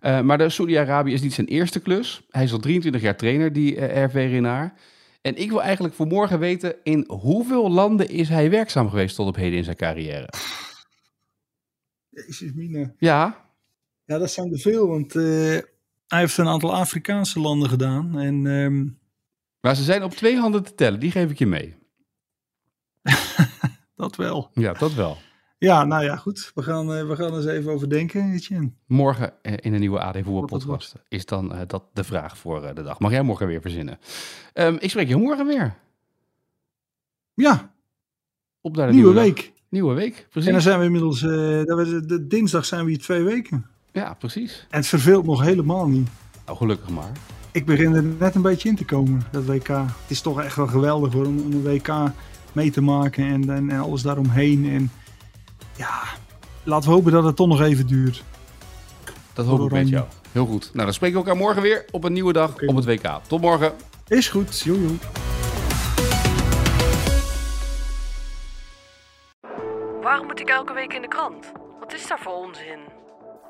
Eh, 0.00 0.20
maar 0.20 0.38
de 0.38 0.48
Saudi-Arabië 0.48 1.12
is 1.12 1.20
niet 1.20 1.32
zijn 1.32 1.46
eerste 1.46 1.80
klus. 1.80 2.22
Hij 2.30 2.44
is 2.44 2.52
al 2.52 2.58
23 2.58 3.02
jaar 3.02 3.16
trainer, 3.16 3.52
die 3.52 3.76
eh, 3.76 4.04
RV 4.04 4.14
Renard. 4.14 4.72
En 5.20 5.36
ik 5.36 5.50
wil 5.50 5.62
eigenlijk 5.62 5.94
voor 5.94 6.06
morgen 6.06 6.38
weten... 6.38 6.74
in 6.82 7.04
hoeveel 7.06 7.70
landen 7.70 8.08
is 8.08 8.28
hij 8.28 8.50
werkzaam 8.50 8.88
geweest 8.88 9.16
tot 9.16 9.28
op 9.28 9.36
heden 9.36 9.58
in 9.58 9.64
zijn 9.64 9.76
carrière? 9.76 10.28
Jezus, 12.08 12.52
mine. 12.52 12.94
Ja, 12.98 13.46
Ja, 14.04 14.18
dat 14.18 14.30
zijn 14.30 14.52
er 14.52 14.58
veel, 14.58 14.88
want 14.88 15.14
eh, 15.14 15.22
hij 16.06 16.20
heeft 16.20 16.38
een 16.38 16.48
aantal 16.48 16.74
Afrikaanse 16.74 17.40
landen 17.40 17.68
gedaan. 17.68 18.18
En 18.18 18.46
ehm, 18.46 18.86
maar 19.60 19.76
ze 19.76 19.82
zijn 19.82 20.02
op 20.02 20.12
twee 20.14 20.36
handen 20.36 20.62
te 20.62 20.74
tellen. 20.74 21.00
Die 21.00 21.10
geef 21.10 21.30
ik 21.30 21.38
je 21.38 21.46
mee. 21.46 21.76
dat 23.96 24.16
wel. 24.16 24.50
Ja, 24.52 24.72
dat 24.72 24.94
wel. 24.94 25.18
Ja, 25.58 25.84
nou 25.84 26.04
ja, 26.04 26.16
goed. 26.16 26.52
We 26.54 26.62
gaan, 26.62 26.94
eh, 26.94 27.06
we 27.06 27.16
gaan 27.16 27.34
eens 27.34 27.46
even 27.46 27.72
over 27.72 27.88
denken, 27.88 28.32
Etienne. 28.32 28.70
Morgen 28.86 29.32
eh, 29.42 29.52
in 29.56 29.74
een 29.74 29.80
nieuwe 29.80 30.00
AD 30.00 30.14
Voetbal 30.14 30.40
Wat 30.40 30.50
dat 30.50 30.66
podcast 30.66 30.94
is 31.08 31.26
dan 31.26 31.54
eh, 31.54 31.60
dat 31.66 31.84
de 31.92 32.04
vraag 32.04 32.38
voor 32.38 32.74
de 32.74 32.82
dag. 32.82 32.98
Mag 32.98 33.10
jij 33.10 33.22
morgen 33.22 33.46
weer 33.46 33.60
verzinnen? 33.60 33.98
Ehm, 34.52 34.76
ik 34.80 34.90
spreek 34.90 35.08
je 35.08 35.16
morgen 35.16 35.46
weer. 35.46 35.74
Ja, 37.34 37.72
Op 38.60 38.76
naar 38.76 38.86
de 38.86 38.92
nieuwe 38.92 39.14
week. 39.14 39.52
Nieuwe 39.68 39.94
week, 39.94 40.26
precies. 40.30 40.48
En 40.48 40.52
dan 40.52 40.62
zijn 40.62 40.78
we 40.78 40.84
inmiddels, 40.84 41.20
we, 41.20 42.02
de, 42.06 42.26
dinsdag 42.26 42.64
zijn 42.64 42.84
we 42.84 42.90
hier 42.90 43.00
twee 43.00 43.22
weken. 43.22 43.66
Ja, 43.92 44.14
precies. 44.14 44.66
En 44.70 44.78
het 44.78 44.86
verveelt 44.86 45.24
nog 45.24 45.42
helemaal 45.42 45.88
niet. 45.88 46.08
Nou, 46.44 46.58
gelukkig 46.58 46.88
maar. 46.88 47.37
Ik 47.58 47.66
begin 47.66 47.94
er 47.94 48.02
net 48.02 48.34
een 48.34 48.42
beetje 48.42 48.68
in 48.68 48.76
te 48.76 48.84
komen, 48.84 49.22
dat 49.30 49.44
WK. 49.44 49.68
Het 49.68 49.90
is 50.06 50.20
toch 50.20 50.42
echt 50.42 50.56
wel 50.56 50.66
geweldig 50.66 51.12
hoor, 51.12 51.26
om, 51.26 51.38
om 51.38 51.52
een 51.52 51.62
WK 51.62 51.92
mee 52.52 52.70
te 52.70 52.80
maken 52.80 53.24
en, 53.24 53.50
en, 53.50 53.70
en 53.70 53.80
alles 53.80 54.02
daaromheen. 54.02 54.70
En 54.70 54.90
ja, 55.76 56.02
laten 56.62 56.88
we 56.88 56.94
hopen 56.94 57.12
dat 57.12 57.24
het 57.24 57.36
toch 57.36 57.48
nog 57.48 57.60
even 57.60 57.86
duurt. 57.86 58.24
Dat 59.32 59.46
hoop 59.46 59.60
ik 59.60 59.70
met 59.70 59.88
jou. 59.88 60.04
Heel 60.32 60.46
goed. 60.46 60.70
Nou, 60.72 60.84
dan 60.84 60.94
spreken 60.94 61.18
we 61.18 61.24
elkaar 61.24 61.40
morgen 61.40 61.62
weer 61.62 61.84
op 61.90 62.04
een 62.04 62.12
nieuwe 62.12 62.32
dag 62.32 62.54
op 62.66 62.76
het 62.76 62.84
WK. 62.84 63.20
Tot 63.26 63.40
morgen. 63.40 63.72
Is 64.08 64.28
goed, 64.28 64.60
jojo. 64.60 64.90
Waarom 70.02 70.26
moet 70.26 70.40
ik 70.40 70.48
elke 70.48 70.72
week 70.72 70.92
in 70.92 71.02
de 71.02 71.08
krant? 71.08 71.52
Wat 71.80 71.94
is 71.94 72.06
daar 72.06 72.20
voor 72.22 72.34
onzin? 72.34 72.78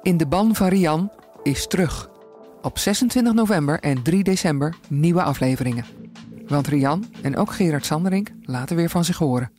In 0.03 0.17
de 0.17 0.27
ban 0.27 0.55
van 0.55 0.69
Rian 0.69 1.11
is 1.43 1.67
terug. 1.67 2.17
Op 2.63 2.79
26 2.79 3.33
november 3.33 3.81
en 3.81 4.03
3 4.03 4.25
december 4.25 4.75
nieuwe 4.89 5.23
afleveringen. 5.23 5.85
Want 6.47 6.67
Rian 6.67 7.05
en 7.23 7.37
ook 7.37 7.53
Gerard 7.53 7.87
Sanderink 7.87 8.31
laten 8.43 8.77
weer 8.77 8.91
van 8.91 9.05
zich 9.05 9.17
horen. 9.17 9.53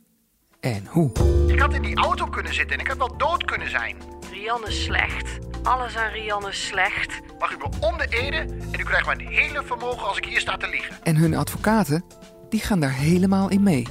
En 0.60 0.86
hoe? 0.86 1.10
Ik 1.46 1.58
had 1.58 1.74
in 1.74 1.82
die 1.82 1.96
auto 1.96 2.26
kunnen 2.26 2.54
zitten 2.54 2.76
en 2.76 2.80
ik 2.80 2.88
had 2.88 2.96
wel 2.96 3.16
dood 3.16 3.44
kunnen 3.44 3.70
zijn. 3.70 3.96
Rian 4.30 4.66
is 4.66 4.84
slecht. 4.84 5.38
Alles 5.62 5.96
aan 5.96 6.10
Rian 6.10 6.48
is 6.48 6.66
slecht. 6.66 7.20
Mag 7.38 7.52
u 7.52 7.56
me 7.56 7.68
om 7.80 7.98
de 7.98 8.06
ede 8.10 8.36
en 8.72 8.80
u 8.80 8.84
krijgt 8.84 9.06
mijn 9.06 9.20
hele 9.20 9.62
vermogen 9.64 10.08
als 10.08 10.16
ik 10.16 10.24
hier 10.24 10.40
sta 10.40 10.56
te 10.56 10.68
liegen. 10.68 10.96
En 11.02 11.16
hun 11.16 11.34
advocaten, 11.34 12.04
die 12.48 12.60
gaan 12.60 12.80
daar 12.80 12.94
helemaal 12.94 13.50
in 13.50 13.62
mee. 13.62 13.86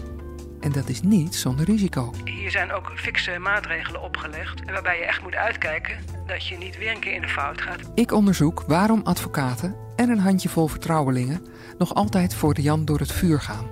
En 0.59 0.71
dat 0.71 0.89
is 0.89 1.01
niet 1.01 1.35
zonder 1.35 1.65
risico. 1.65 2.13
Hier 2.23 2.51
zijn 2.51 2.71
ook 2.71 2.91
fikse 2.95 3.39
maatregelen 3.39 4.01
opgelegd. 4.01 4.71
Waarbij 4.71 4.97
je 4.97 5.05
echt 5.05 5.21
moet 5.21 5.35
uitkijken 5.35 5.97
dat 6.25 6.47
je 6.47 6.57
niet 6.57 6.77
weer 6.77 6.91
een 6.91 6.99
keer 6.99 7.13
in 7.13 7.21
de 7.21 7.27
fout 7.27 7.61
gaat. 7.61 7.91
Ik 7.93 8.11
onderzoek 8.11 8.63
waarom 8.67 9.01
advocaten 9.03 9.75
en 9.95 10.09
een 10.09 10.19
handjevol 10.19 10.67
vertrouwelingen 10.67 11.45
nog 11.77 11.93
altijd 11.93 12.35
voor 12.35 12.53
de 12.53 12.61
Jan 12.61 12.85
door 12.85 12.99
het 12.99 13.11
vuur 13.11 13.41
gaan. 13.41 13.67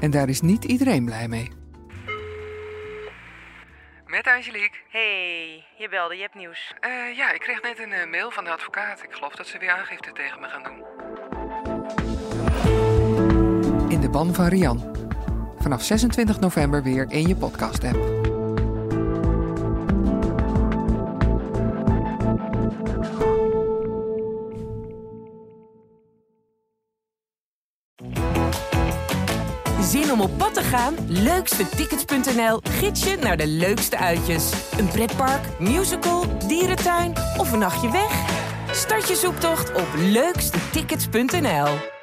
En 0.00 0.10
daar 0.10 0.28
is 0.28 0.40
niet 0.40 0.64
iedereen 0.64 1.04
blij 1.04 1.28
mee. 1.28 1.50
Met 4.06 4.26
Angelique. 4.26 4.78
Hey, 4.88 5.64
je 5.78 5.88
belde, 5.88 6.14
je 6.14 6.20
hebt 6.20 6.34
nieuws. 6.34 6.74
Eh, 6.80 7.16
ja, 7.16 7.32
ik 7.32 7.40
kreeg 7.40 7.62
net 7.62 7.78
een 7.78 7.92
eh, 7.92 8.10
mail 8.10 8.30
van 8.30 8.44
de 8.44 8.50
advocaat. 8.50 9.02
Ik 9.02 9.12
geloof 9.12 9.34
dat 9.34 9.46
ze 9.46 9.58
weer 9.58 9.70
aangifte 9.70 10.12
tegen 10.12 10.40
me 10.40 10.46
gaan 10.48 10.62
doen. 10.62 10.84
In 13.88 14.00
de 14.00 14.08
ban 14.10 14.34
van 14.34 14.46
Rian. 14.46 14.97
Vanaf 15.68 15.84
26 15.84 16.40
november 16.40 16.82
weer 16.82 17.06
in 17.08 17.28
je 17.28 17.36
podcast-app. 17.36 17.96
Zin 29.80 30.12
om 30.12 30.20
op 30.20 30.38
pad 30.38 30.54
te 30.54 30.62
gaan? 30.62 30.94
Leukstetickets.nl 31.06 32.60
gids 32.62 33.04
je 33.04 33.16
naar 33.16 33.36
de 33.36 33.46
leukste 33.46 33.98
uitjes. 33.98 34.52
Een 34.78 34.88
pretpark, 34.88 35.42
musical, 35.58 36.24
dierentuin 36.46 37.12
of 37.36 37.52
een 37.52 37.58
nachtje 37.58 37.90
weg? 37.90 38.26
Start 38.72 39.08
je 39.08 39.16
zoektocht 39.16 39.74
op 39.74 39.88
leukstetickets.nl. 39.96 41.97